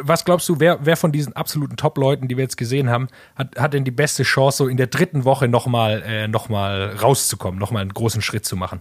[0.00, 3.56] was glaubst du, wer, wer von diesen absoluten Top-Leuten, die wir jetzt gesehen haben, hat,
[3.58, 7.82] hat denn die beste Chance, so in der dritten Woche nochmal äh, noch rauszukommen, nochmal
[7.82, 8.80] einen großen Schritt zu machen?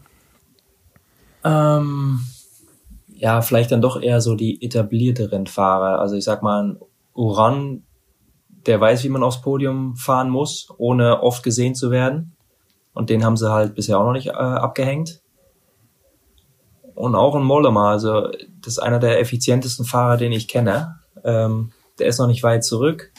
[1.44, 2.22] Ähm,
[3.08, 6.00] ja, vielleicht dann doch eher so die etablierteren Fahrer.
[6.00, 6.80] Also ich sag mal, ein
[7.14, 7.84] Uran,
[8.66, 12.36] der weiß, wie man aufs Podium fahren muss, ohne oft gesehen zu werden.
[12.94, 15.22] Und den haben sie halt bisher auch noch nicht äh, abgehängt
[16.96, 17.92] und auch ein Mollema.
[17.92, 18.30] Also
[18.62, 21.00] das ist einer der effizientesten Fahrer, den ich kenne.
[21.26, 23.12] Ähm, der ist noch nicht weit zurück.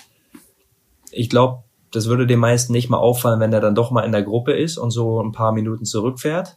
[1.11, 4.13] Ich glaube, das würde den meisten nicht mal auffallen, wenn der dann doch mal in
[4.13, 6.57] der Gruppe ist und so ein paar Minuten zurückfährt.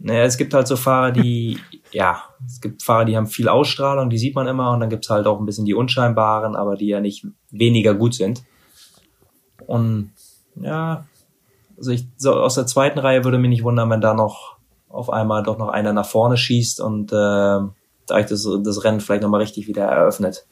[0.00, 1.58] Naja, es gibt halt so Fahrer, die,
[1.92, 5.10] ja, es gibt Fahrer, die haben viel Ausstrahlung, die sieht man immer, und dann gibt's
[5.10, 8.44] halt auch ein bisschen die unscheinbaren, aber die ja nicht weniger gut sind.
[9.66, 10.12] Und
[10.56, 11.06] ja,
[11.76, 14.56] also ich, so aus der zweiten Reihe würde mich nicht wundern, wenn da noch
[14.88, 19.00] auf einmal doch noch einer nach vorne schießt und äh, da ich das, das Rennen
[19.00, 20.46] vielleicht nochmal richtig wieder eröffnet.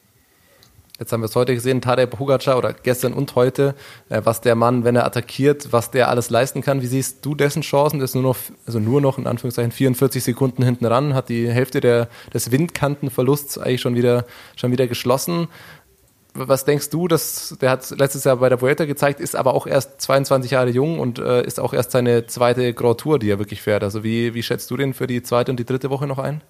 [0.99, 3.75] Jetzt haben wir es heute gesehen, Tadej Pogacar oder gestern und heute,
[4.09, 6.81] äh, was der Mann, wenn er attackiert, was der alles leisten kann.
[6.81, 7.99] Wie siehst du dessen Chancen?
[7.99, 11.49] Der ist nur noch, also nur noch in Anführungszeichen 44 Sekunden hinten ran, hat die
[11.49, 14.25] Hälfte der, des Windkantenverlusts eigentlich schon wieder,
[14.55, 15.47] schon wieder geschlossen.
[16.33, 19.67] Was denkst du, dass der hat letztes Jahr bei der Vuelta gezeigt, ist aber auch
[19.67, 23.37] erst 22 Jahre jung und äh, ist auch erst seine zweite Grand Tour, die er
[23.37, 23.83] wirklich fährt.
[23.83, 26.41] Also wie, wie schätzt du den für die zweite und die dritte Woche noch ein?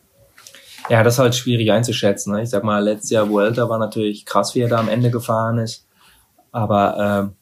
[0.90, 2.34] Ja, das ist halt schwierig einzuschätzen.
[2.34, 2.44] Ne?
[2.44, 5.58] Ich sag mal, letztes Jahr Vuelta war natürlich krass, wie er da am Ende gefahren
[5.58, 5.86] ist.
[6.52, 7.34] Aber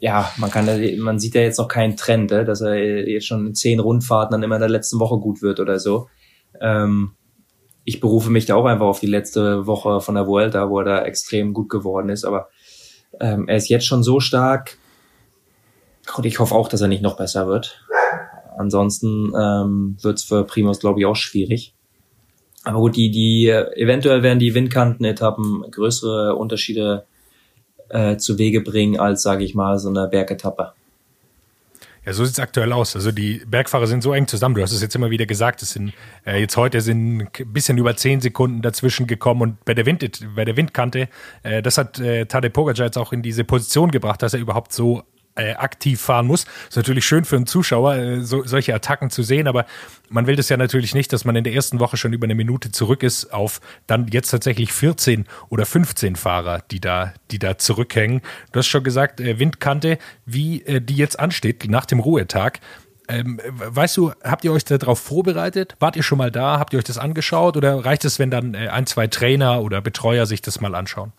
[0.00, 0.66] äh, ja, man kann,
[0.98, 2.44] man sieht ja jetzt noch keinen Trend, ne?
[2.44, 2.76] dass er
[3.08, 6.08] jetzt schon in zehn Rundfahrten dann immer in der letzten Woche gut wird oder so.
[6.60, 7.12] Ähm,
[7.84, 10.84] ich berufe mich da auch einfach auf die letzte Woche von der Vuelta, wo er
[10.84, 12.24] da extrem gut geworden ist.
[12.24, 12.48] Aber
[13.20, 14.78] ähm, er ist jetzt schon so stark
[16.16, 17.80] und ich hoffe auch, dass er nicht noch besser wird.
[18.58, 21.75] Ansonsten ähm, wird es für Primus, glaube ich, auch schwierig.
[22.66, 27.06] Aber gut, die, die, eventuell werden die Windkanten-Etappen größere Unterschiede
[27.90, 30.72] äh, zu Wege bringen als, sage ich mal, so eine Bergetappe.
[32.04, 32.96] Ja, so sieht's aktuell aus.
[32.96, 34.56] Also die Bergfahrer sind so eng zusammen.
[34.56, 35.62] Du hast es jetzt immer wieder gesagt.
[35.62, 35.92] Es sind
[36.26, 40.26] äh, jetzt heute sind ein bisschen über zehn Sekunden dazwischen gekommen und bei der Wind,
[40.34, 41.08] bei der Windkante,
[41.44, 44.72] äh, das hat äh, Tadej Pogacar jetzt auch in diese Position gebracht, dass er überhaupt
[44.72, 45.04] so
[45.36, 46.46] äh, aktiv fahren muss.
[46.68, 49.66] Ist natürlich schön für einen Zuschauer, äh, so, solche Attacken zu sehen, aber
[50.08, 52.34] man will das ja natürlich nicht, dass man in der ersten Woche schon über eine
[52.34, 57.58] Minute zurück ist auf dann jetzt tatsächlich 14 oder 15 Fahrer, die da, die da
[57.58, 58.22] zurückhängen.
[58.52, 62.60] Du hast schon gesagt, äh, Windkante, wie äh, die jetzt ansteht nach dem Ruhetag.
[63.08, 65.76] Ähm, weißt du, habt ihr euch darauf vorbereitet?
[65.78, 66.58] Wart ihr schon mal da?
[66.58, 67.56] Habt ihr euch das angeschaut?
[67.56, 71.12] Oder reicht es, wenn dann äh, ein, zwei Trainer oder Betreuer sich das mal anschauen?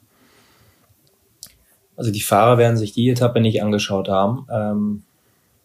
[1.98, 4.48] Also die Fahrer werden sich die Etappe nicht angeschaut haben.
[4.50, 5.04] Ähm,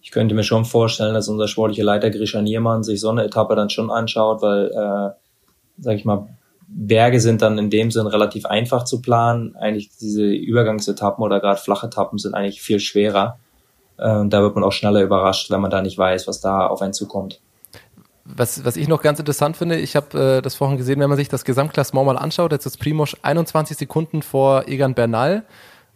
[0.00, 3.54] ich könnte mir schon vorstellen, dass unser sportlicher Leiter Grisha Niermann sich so eine Etappe
[3.54, 5.14] dann schon anschaut, weil, äh,
[5.78, 6.26] sag ich mal,
[6.66, 9.54] Berge sind dann in dem Sinn relativ einfach zu planen.
[9.56, 13.38] Eigentlich diese Übergangsetappen oder gerade flache Etappen sind eigentlich viel schwerer.
[13.98, 16.80] Äh, da wird man auch schneller überrascht, wenn man da nicht weiß, was da auf
[16.80, 17.40] einen zukommt.
[18.24, 21.18] Was, was ich noch ganz interessant finde, ich habe äh, das vorhin gesehen, wenn man
[21.18, 25.44] sich das Gesamtklassement mal anschaut, jetzt ist Primoz 21 Sekunden vor Egan Bernal.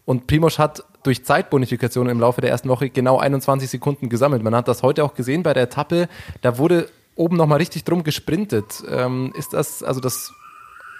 [0.06, 4.42] Und Primoz hat durch Zeitbonifikation im Laufe der ersten Woche genau 21 Sekunden gesammelt.
[4.42, 6.08] Man hat das heute auch gesehen bei der Etappe.
[6.40, 8.82] Da wurde oben nochmal richtig drum gesprintet.
[8.88, 10.32] Ähm, ist das, also das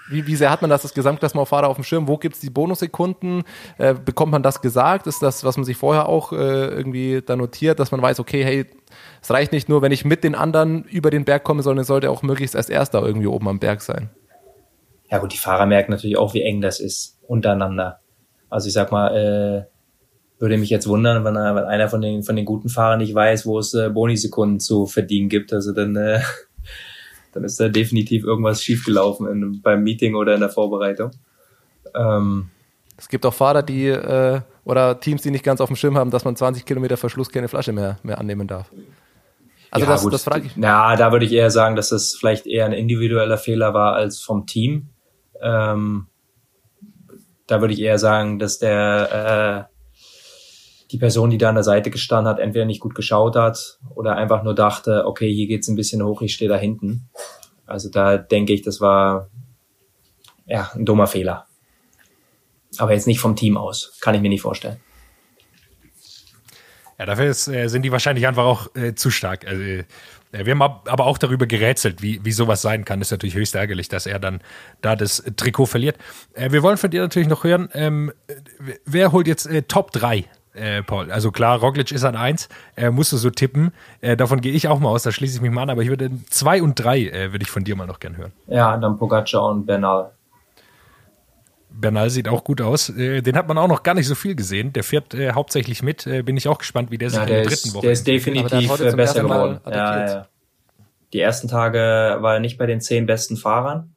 [0.09, 2.07] wie, wie sehr hat man das, das Gesamtklassementfahrer auf dem Schirm?
[2.07, 3.43] Wo gibt's die Bonussekunden?
[3.77, 5.07] Äh, bekommt man das gesagt?
[5.07, 8.43] Ist das, was man sich vorher auch äh, irgendwie da notiert, dass man weiß, okay,
[8.43, 8.65] hey,
[9.21, 11.87] es reicht nicht nur, wenn ich mit den anderen über den Berg komme, sondern es
[11.87, 14.09] sollte auch möglichst als erster irgendwie oben am Berg sein.
[15.09, 17.99] Ja gut, die Fahrer merken natürlich auch, wie eng das ist untereinander.
[18.49, 19.65] Also ich sag mal, äh,
[20.39, 23.45] würde mich jetzt wundern, wenn, wenn einer von den, von den guten Fahrern nicht weiß,
[23.45, 25.51] wo es äh, Bonisekunden zu verdienen gibt.
[25.53, 26.21] Also dann, äh,
[27.33, 31.11] dann ist da definitiv irgendwas schiefgelaufen in, beim Meeting oder in der Vorbereitung.
[31.95, 32.49] Ähm,
[32.97, 36.11] es gibt auch Fahrer, die äh, oder Teams, die nicht ganz auf dem Schirm haben,
[36.11, 38.71] dass man 20 Kilometer Verschluss keine Flasche mehr, mehr annehmen darf.
[39.71, 40.13] Also ja, das, gut.
[40.13, 40.55] das frage ich.
[40.55, 44.21] Ja, da würde ich eher sagen, dass das vielleicht eher ein individueller Fehler war als
[44.21, 44.89] vom Team.
[45.41, 46.07] Ähm,
[47.47, 49.77] da würde ich eher sagen, dass der äh,
[50.91, 54.15] die Person, die da an der Seite gestanden hat, entweder nicht gut geschaut hat oder
[54.15, 57.09] einfach nur dachte, okay, hier geht's ein bisschen hoch, ich stehe da hinten.
[57.65, 59.29] Also da denke ich, das war
[60.45, 61.45] ja ein dummer Fehler.
[62.77, 64.79] Aber jetzt nicht vom Team aus, kann ich mir nicht vorstellen.
[66.99, 69.45] Ja, dafür ist, äh, sind die wahrscheinlich einfach auch äh, zu stark.
[69.47, 69.85] Also, äh,
[70.31, 73.01] wir haben aber auch darüber gerätselt, wie, wie sowas sein kann.
[73.01, 74.41] Ist natürlich höchst ärgerlich, dass er dann
[74.81, 75.97] da das Trikot verliert.
[76.33, 78.11] Äh, wir wollen von dir natürlich noch hören, ähm,
[78.85, 80.25] wer holt jetzt äh, Top 3
[80.57, 81.11] äh, Paul.
[81.11, 83.73] Also klar, Roglic ist an 1, äh, musst du so tippen.
[84.01, 85.89] Äh, davon gehe ich auch mal aus, da schließe ich mich mal an, aber ich
[85.89, 88.33] würde 2 und 3 äh, würde ich von dir mal noch gern hören.
[88.47, 90.11] Ja, dann Pogacar und Bernal.
[91.79, 92.89] Bernal sieht auch gut aus.
[92.89, 94.73] Äh, den hat man auch noch gar nicht so viel gesehen.
[94.73, 96.07] Der fährt äh, hauptsächlich mit.
[96.07, 97.91] Äh, bin ich auch gespannt, wie der sich ja, in der dritten ist, Woche Der
[97.91, 99.59] ist definitiv der besser geworden.
[99.65, 100.27] Ja, ja.
[101.13, 103.93] Die ersten Tage war er nicht bei den zehn besten Fahrern.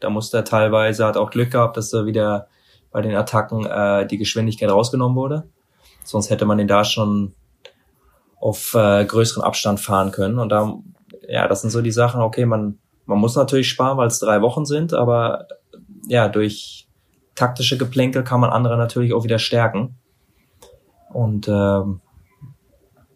[0.00, 2.48] Da musste er teilweise, hat auch Glück gehabt, dass er wieder
[2.90, 5.44] bei den Attacken äh, die Geschwindigkeit rausgenommen wurde.
[6.04, 7.34] Sonst hätte man ihn da schon
[8.38, 10.38] auf äh, größeren Abstand fahren können.
[10.38, 10.78] Und da,
[11.28, 14.42] ja, das sind so die Sachen, okay, man, man muss natürlich sparen, weil es drei
[14.42, 15.48] Wochen sind, aber
[16.06, 16.83] ja, durch
[17.34, 19.96] taktische Geplänkel kann man andere natürlich auch wieder stärken.
[21.12, 22.00] Und ähm,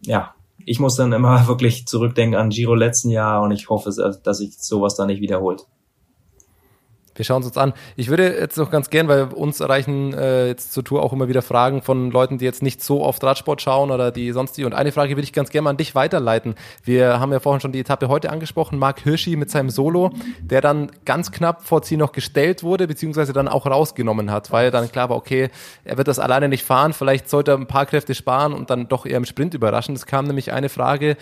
[0.03, 3.91] ja, ich muss dann immer wirklich zurückdenken an Giro letzten Jahr und ich hoffe,
[4.23, 5.67] dass sich sowas da nicht wiederholt.
[7.19, 7.73] Wir schauen es uns an.
[7.97, 11.29] Ich würde jetzt noch ganz gern, weil uns erreichen äh, jetzt zur Tour auch immer
[11.29, 14.65] wieder Fragen von Leuten, die jetzt nicht so oft Radsport schauen oder die sonst die.
[14.65, 16.55] Und eine Frage würde ich ganz gerne mal an dich weiterleiten.
[16.85, 18.79] Wir haben ja vorhin schon die Etappe heute angesprochen.
[18.79, 23.33] Marc Hirschi mit seinem Solo, der dann ganz knapp vor Ziel noch gestellt wurde, beziehungsweise
[23.33, 25.51] dann auch rausgenommen hat, weil dann klar war, okay,
[25.83, 26.93] er wird das alleine nicht fahren.
[26.93, 29.97] Vielleicht sollte er ein paar Kräfte sparen und dann doch eher im Sprint überraschen.
[29.97, 31.17] Es kam nämlich eine Frage,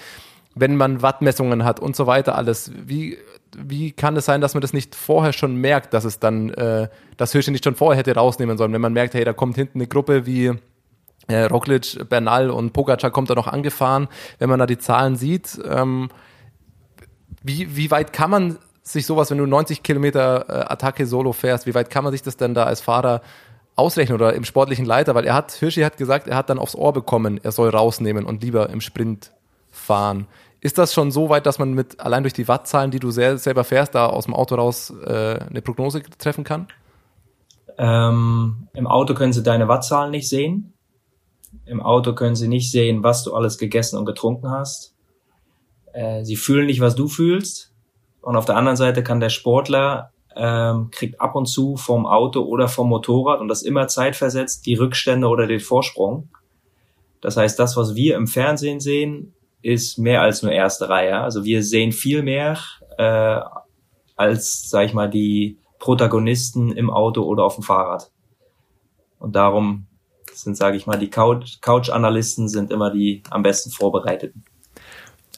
[0.55, 2.72] wenn man Wattmessungen hat und so weiter alles.
[2.74, 3.18] Wie
[3.57, 6.88] wie kann es sein, dass man das nicht vorher schon merkt, dass es dann, äh,
[7.16, 9.78] dass Hirsche nicht schon vorher hätte rausnehmen sollen, wenn man merkt, hey, da kommt hinten
[9.78, 10.52] eine Gruppe wie
[11.28, 15.59] äh, Roglic, Bernal und Pogacar kommt da noch angefahren, wenn man da die Zahlen sieht.
[15.68, 16.09] Ähm,
[17.42, 21.66] wie, wie weit kann man sich sowas, wenn du 90 Kilometer äh, Attacke solo fährst,
[21.66, 23.22] wie weit kann man sich das denn da als Fahrer
[23.74, 25.14] ausrechnen oder im sportlichen Leiter?
[25.14, 28.24] Weil er hat, Hirschi hat gesagt, er hat dann aufs Ohr bekommen, er soll rausnehmen
[28.24, 29.32] und lieber im Sprint
[29.70, 30.26] fahren.
[30.61, 33.38] Ist das schon so weit, dass man mit allein durch die Wattzahlen, die du sehr,
[33.38, 36.66] selber fährst, da aus dem Auto raus äh, eine Prognose treffen kann?
[37.78, 40.72] Ähm, Im Auto können sie deine Wattzahlen nicht sehen.
[41.66, 44.94] Im Auto können sie nicht sehen, was du alles gegessen und getrunken hast.
[45.92, 47.72] Äh, sie fühlen nicht, was du fühlst.
[48.22, 52.42] Und auf der anderen Seite kann der Sportler ähm, kriegt ab und zu vom Auto
[52.42, 56.28] oder vom Motorrad und das immer zeitversetzt die Rückstände oder den Vorsprung.
[57.22, 59.32] Das heißt, das, was wir im Fernsehen sehen,
[59.67, 61.19] ist mehr als nur erste Reihe.
[61.19, 62.59] Also wir sehen viel mehr
[62.99, 63.41] äh,
[64.14, 68.11] als, sag ich mal, die Protagonisten im Auto oder auf dem Fahrrad.
[69.19, 69.87] Und darum
[70.33, 74.45] sind, sage ich mal, die Couch-Analysten sind immer die am besten vorbereiteten.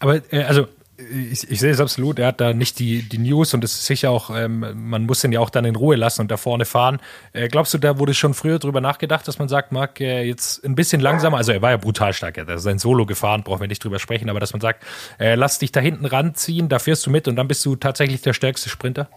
[0.00, 0.66] Aber äh, also
[0.98, 3.86] ich, ich sehe es absolut, er hat da nicht die, die News und es ist
[3.86, 6.64] sicher auch, ähm, man muss ihn ja auch dann in Ruhe lassen und da vorne
[6.64, 6.98] fahren.
[7.32, 10.64] Äh, glaubst du, da wurde schon früher drüber nachgedacht, dass man sagt, Marc, äh, jetzt
[10.64, 13.60] ein bisschen langsamer, also er war ja brutal stark, er hat sein Solo gefahren, brauchen
[13.60, 14.84] wir nicht drüber sprechen, aber dass man sagt,
[15.20, 18.20] äh, lass dich da hinten ranziehen, da fährst du mit und dann bist du tatsächlich
[18.22, 19.08] der stärkste Sprinter?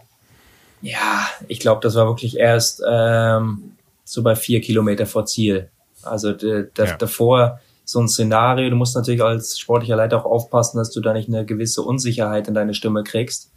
[0.82, 3.72] Ja, ich glaube, das war wirklich erst ähm,
[4.04, 5.68] so bei vier Kilometer vor Ziel.
[6.02, 6.96] Also das, ja.
[6.96, 8.70] davor so ein Szenario.
[8.70, 12.48] Du musst natürlich als sportlicher Leiter auch aufpassen, dass du da nicht eine gewisse Unsicherheit
[12.48, 13.52] in deine Stimme kriegst.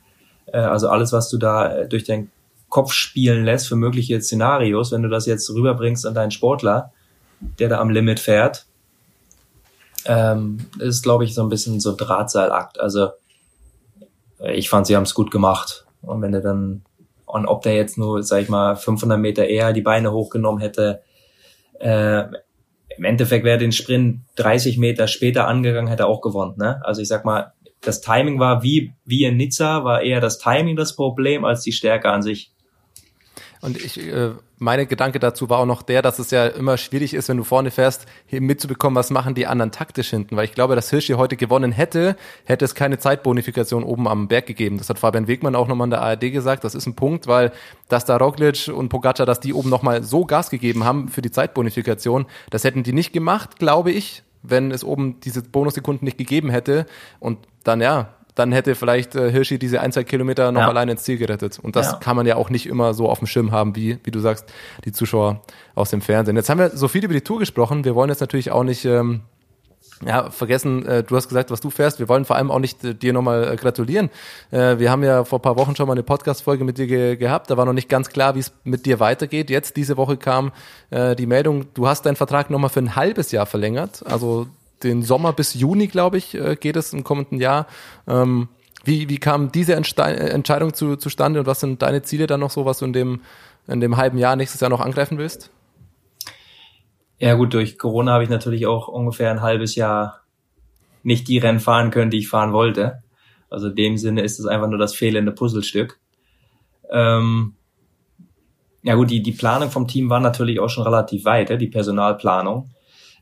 [0.47, 2.31] Äh, also alles, was du da äh, durch deinen
[2.69, 6.91] Kopf spielen lässt für mögliche Szenarios, wenn du das jetzt rüberbringst an deinen Sportler,
[7.59, 8.65] der da am Limit fährt,
[10.05, 12.79] ähm, ist, glaube ich, so ein bisschen so Drahtseilakt.
[12.79, 13.09] Also
[14.39, 15.85] äh, ich fand, sie haben es gut gemacht.
[16.01, 16.83] Und wenn du dann,
[17.25, 21.01] und ob der jetzt nur, sag ich mal, 500 Meter eher die Beine hochgenommen hätte,
[21.79, 22.23] äh,
[22.97, 26.55] im Endeffekt wäre den Sprint 30 Meter später angegangen, hätte er auch gewonnen.
[26.57, 26.81] Ne?
[26.83, 30.75] Also ich sag mal, das Timing war wie, wie in Nizza, war eher das Timing
[30.75, 32.51] das Problem als die Stärke an sich.
[33.65, 37.15] Und ich, äh, meine Gedanke dazu war auch noch der, dass es ja immer schwierig
[37.15, 40.37] ist, wenn du vorne fährst, hier mitzubekommen, was machen die anderen taktisch hinten.
[40.37, 44.45] Weil ich glaube, dass Hirschi heute gewonnen hätte, hätte es keine Zeitbonifikation oben am Berg
[44.45, 44.77] gegeben.
[44.77, 46.63] Das hat Fabian Wegmann auch nochmal in der ARD gesagt.
[46.63, 47.51] Das ist ein Punkt, weil
[47.89, 51.31] dass da Roglic und Pogacar, dass die oben nochmal so Gas gegeben haben für die
[51.31, 56.51] Zeitbonifikation, das hätten die nicht gemacht, glaube ich, wenn es oben diese Bonussekunden nicht gegeben
[56.51, 56.85] hätte.
[57.19, 60.67] Und dann ja, dann hätte vielleicht äh, Hirschi diese ein, zwei Kilometer noch Ja.
[60.67, 61.57] alleine ins Ziel gerettet.
[61.59, 61.97] Und das Ja.
[61.97, 64.45] kann man ja auch nicht immer so auf dem Schirm haben, wie, wie du sagst,
[64.83, 65.41] die Zuschauer
[65.73, 66.35] aus dem Fernsehen.
[66.35, 67.85] Jetzt haben wir so viel über die Tour gesprochen.
[67.85, 69.21] Wir wollen jetzt natürlich auch nicht ähm,
[70.05, 71.99] ja, vergessen, äh, du hast gesagt, was du fährst.
[71.99, 74.09] Wir wollen vor allem auch nicht äh, dir nochmal äh, gratulieren.
[74.51, 77.49] Wir haben ja vor ein paar Wochen schon mal eine Podcast-Folge mit dir ge gehabt.
[77.49, 79.49] Da war noch nicht ganz klar, wie es mit dir weitergeht.
[79.49, 80.51] Jetzt, diese Woche kam
[80.91, 84.03] die Meldung, du hast deinen Vertrag nochmal für ein halbes Jahr verlängert.
[84.05, 84.47] Also
[84.83, 87.67] den Sommer bis Juni, glaube ich, äh, geht es im kommenden Jahr.
[88.07, 88.49] Ähm,
[88.83, 92.39] wie, wie kam diese Entste äh, Entscheidung zu, zustande und was sind deine Ziele dann
[92.39, 93.21] noch so, was du in dem,
[93.67, 95.51] in dem halben Jahr nächstes Jahr noch angreifen willst?
[97.17, 100.21] Ja gut, durch Corona habe ich natürlich auch ungefähr ein halbes Jahr
[101.03, 103.03] nicht die Rennen fahren können, die ich fahren wollte.
[103.49, 105.99] Also in dem Sinne ist es einfach nur das fehlende Puzzlestück.
[106.91, 107.55] Ähm,
[108.83, 112.69] ja gut, die, die Planung vom Team war natürlich auch schon relativ weit, die Personalplanung.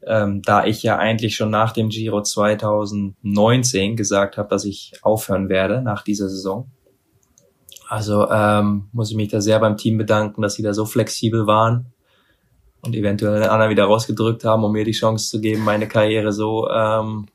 [0.08, 5.50] Ähm, da ich ja eigentlich schon nach dem Giro 2019 gesagt habe, dass ich aufhören
[5.50, 6.70] werde nach dieser Saison.
[7.88, 11.46] Also ähm, muss ich mich da sehr beim Team bedanken, dass sie da so flexibel
[11.48, 11.94] waren
[12.82, 16.34] und eventuell den anderen wieder rausgedrückt haben, um mir die Chance zu geben, meine Karriere
[16.34, 17.28] so ähm,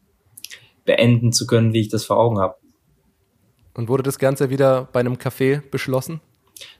[0.85, 2.57] beenden zu können, wie ich das vor Augen habe.
[3.75, 6.21] Und wurde das Ganze wieder bei einem Café beschlossen?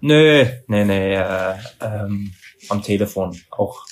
[0.01, 2.33] Nö, nee, nee, äh, ähm,
[2.69, 3.39] am Telefon.
[3.51, 3.85] Auch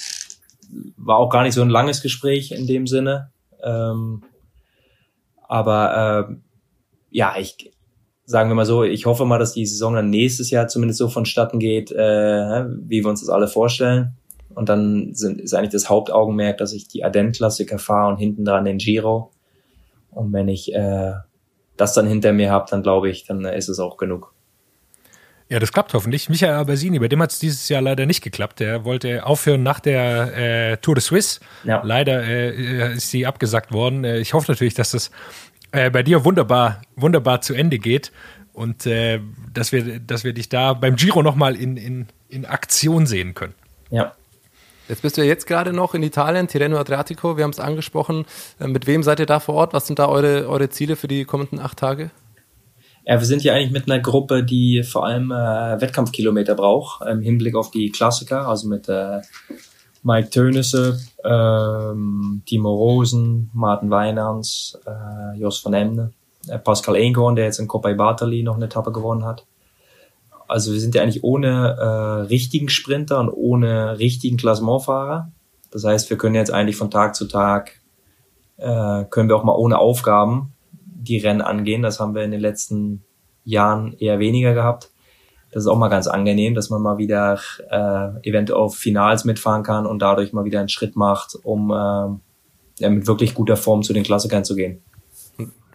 [0.96, 3.30] war auch gar nicht so ein langes Gespräch in dem Sinne.
[3.62, 4.22] Ähm,
[5.48, 6.34] aber äh,
[7.10, 7.72] ja, ich
[8.26, 11.08] sagen wir mal so, ich hoffe mal, dass die Saison dann nächstes Jahr zumindest so
[11.08, 14.16] vonstatten geht, äh, wie wir uns das alle vorstellen.
[14.54, 18.64] Und dann sind, ist eigentlich das Hauptaugenmerk, dass ich die Ardennes-Klassiker fahre und hinten dran
[18.64, 19.30] den Giro.
[20.10, 21.12] Und wenn ich äh,
[21.76, 24.34] das dann hinter mir habe, dann glaube ich, dann ist es auch genug.
[25.49, 26.28] Ja, das klappt hoffentlich.
[26.28, 28.61] Michael Albersini, bei dem hat es dieses Jahr leider nicht geklappt.
[28.61, 30.36] Er wollte aufhören nach der
[30.72, 31.40] äh, Tour de Suisse.
[31.62, 31.82] Ja.
[31.84, 34.05] Leider äh, ist sie abgesagt worden.
[34.05, 35.12] Äh, ich hoffe natürlich, dass das
[35.70, 38.11] äh, bei dir wunderbar, wunderbar zu Ende geht
[38.53, 39.20] und äh,
[39.53, 43.55] dass, wir, dass wir dich da beim Giro nochmal in, in, in Aktion sehen können.
[43.90, 44.14] Ja.
[44.88, 48.24] Jetzt bist du ja jetzt gerade noch in Italien, Tirreno Adriatico, wir haben es angesprochen.
[48.59, 49.74] Äh, Mit wem seid ihr da vor Ort?
[49.74, 52.11] Was sind da eure, eure Ziele für die kommenden acht Tage?
[53.09, 57.20] Ja, wir sind ja eigentlich mit einer Gruppe, die vor allem äh, Wettkampfkilometer braucht, im
[57.20, 59.20] Hinblick auf die Klassiker, also mit äh,
[60.02, 66.14] Mike Tönisse, ähm, Timo Rosen, Martin Weinans, äh, Jos van Emden,
[66.48, 69.46] äh, Pascal Eenkorn, der jetzt in Coppa Bartali noch eine Etappe gewonnen hat.
[70.48, 75.30] Also wir sind ja eigentlich ohne äh, richtigen Sprinter und ohne richtigen Klassementfahrer.
[75.70, 77.80] Das heißt, wir können jetzt eigentlich von Tag zu Tag,
[78.57, 80.55] äh, können wir auch mal ohne Aufgaben
[81.09, 81.82] die Rennen angehen.
[81.82, 83.04] Das haben wir in den letzten
[83.44, 84.90] Jahren eher weniger gehabt.
[85.52, 87.38] Das ist auch mal ganz angenehm, dass man mal wieder
[87.70, 91.74] äh, eventuell auf Finals mitfahren kann und dadurch mal wieder einen Schritt macht, um äh,
[92.82, 94.82] ja, mit wirklich guter Form zu den Klassikern zu gehen.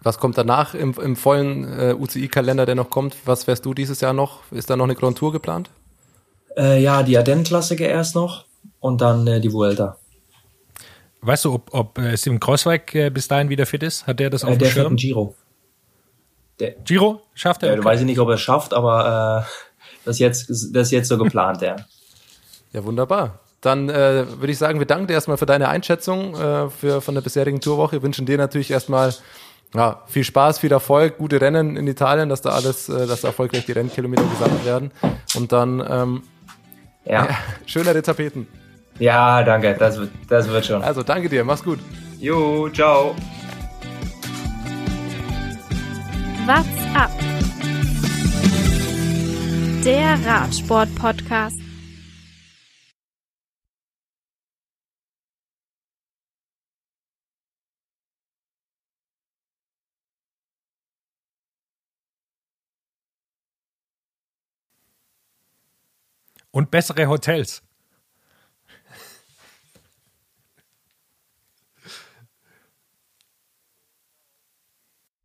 [0.02, 3.16] Was kommt danach im, im vollen äh, UCI-Kalender, der noch kommt?
[3.24, 4.40] Was fährst du dieses Jahr noch?
[4.50, 5.70] Ist da noch eine Grand Tour geplant?
[6.56, 8.44] Äh, ja, die Ardennen-Klassiker erst noch
[8.80, 9.96] und dann äh, die Vuelta.
[11.22, 14.06] Weißt du, ob, ob äh, Steven Kreuzweig äh, bis dahin wieder fit ist?
[14.06, 14.96] Hat der das auf Äh, dem der fährt Schirm?
[14.96, 15.34] Giro.
[16.58, 17.22] Der, Giro?
[17.34, 17.72] Schafft er?
[17.72, 20.62] äh, du weiß ich nicht, ob er es schafft, aber äh, das, ist jetzt, das
[20.88, 21.76] ist jetzt so geplant, ja.
[22.72, 23.38] Ja, wunderbar.
[23.60, 27.14] Dann äh, würde ich sagen, wir danken dir erstmal für deine Einschätzung äh, für, von
[27.14, 27.92] der bisherigen Tourwoche.
[27.92, 29.14] Wir wünschen dir natürlich erstmal
[29.74, 33.28] ja, viel Spaß, viel Erfolg, gute Rennen in Italien, dass da alles, äh, dass da
[33.28, 34.90] erfolgreich die Rennkilometer gesammelt werden.
[35.36, 36.22] Und dann ähm,
[37.04, 37.28] Ja,
[37.66, 38.48] schönere Tapeten.
[38.98, 40.82] Ja danke, das wird, das wird schon.
[40.82, 41.78] Also danke dir, mach's gut.
[42.18, 43.14] Jo, ciao.
[46.46, 47.10] What's up?
[49.84, 51.58] Der Radsport-Podcast.
[66.52, 67.62] Und bessere Hotels.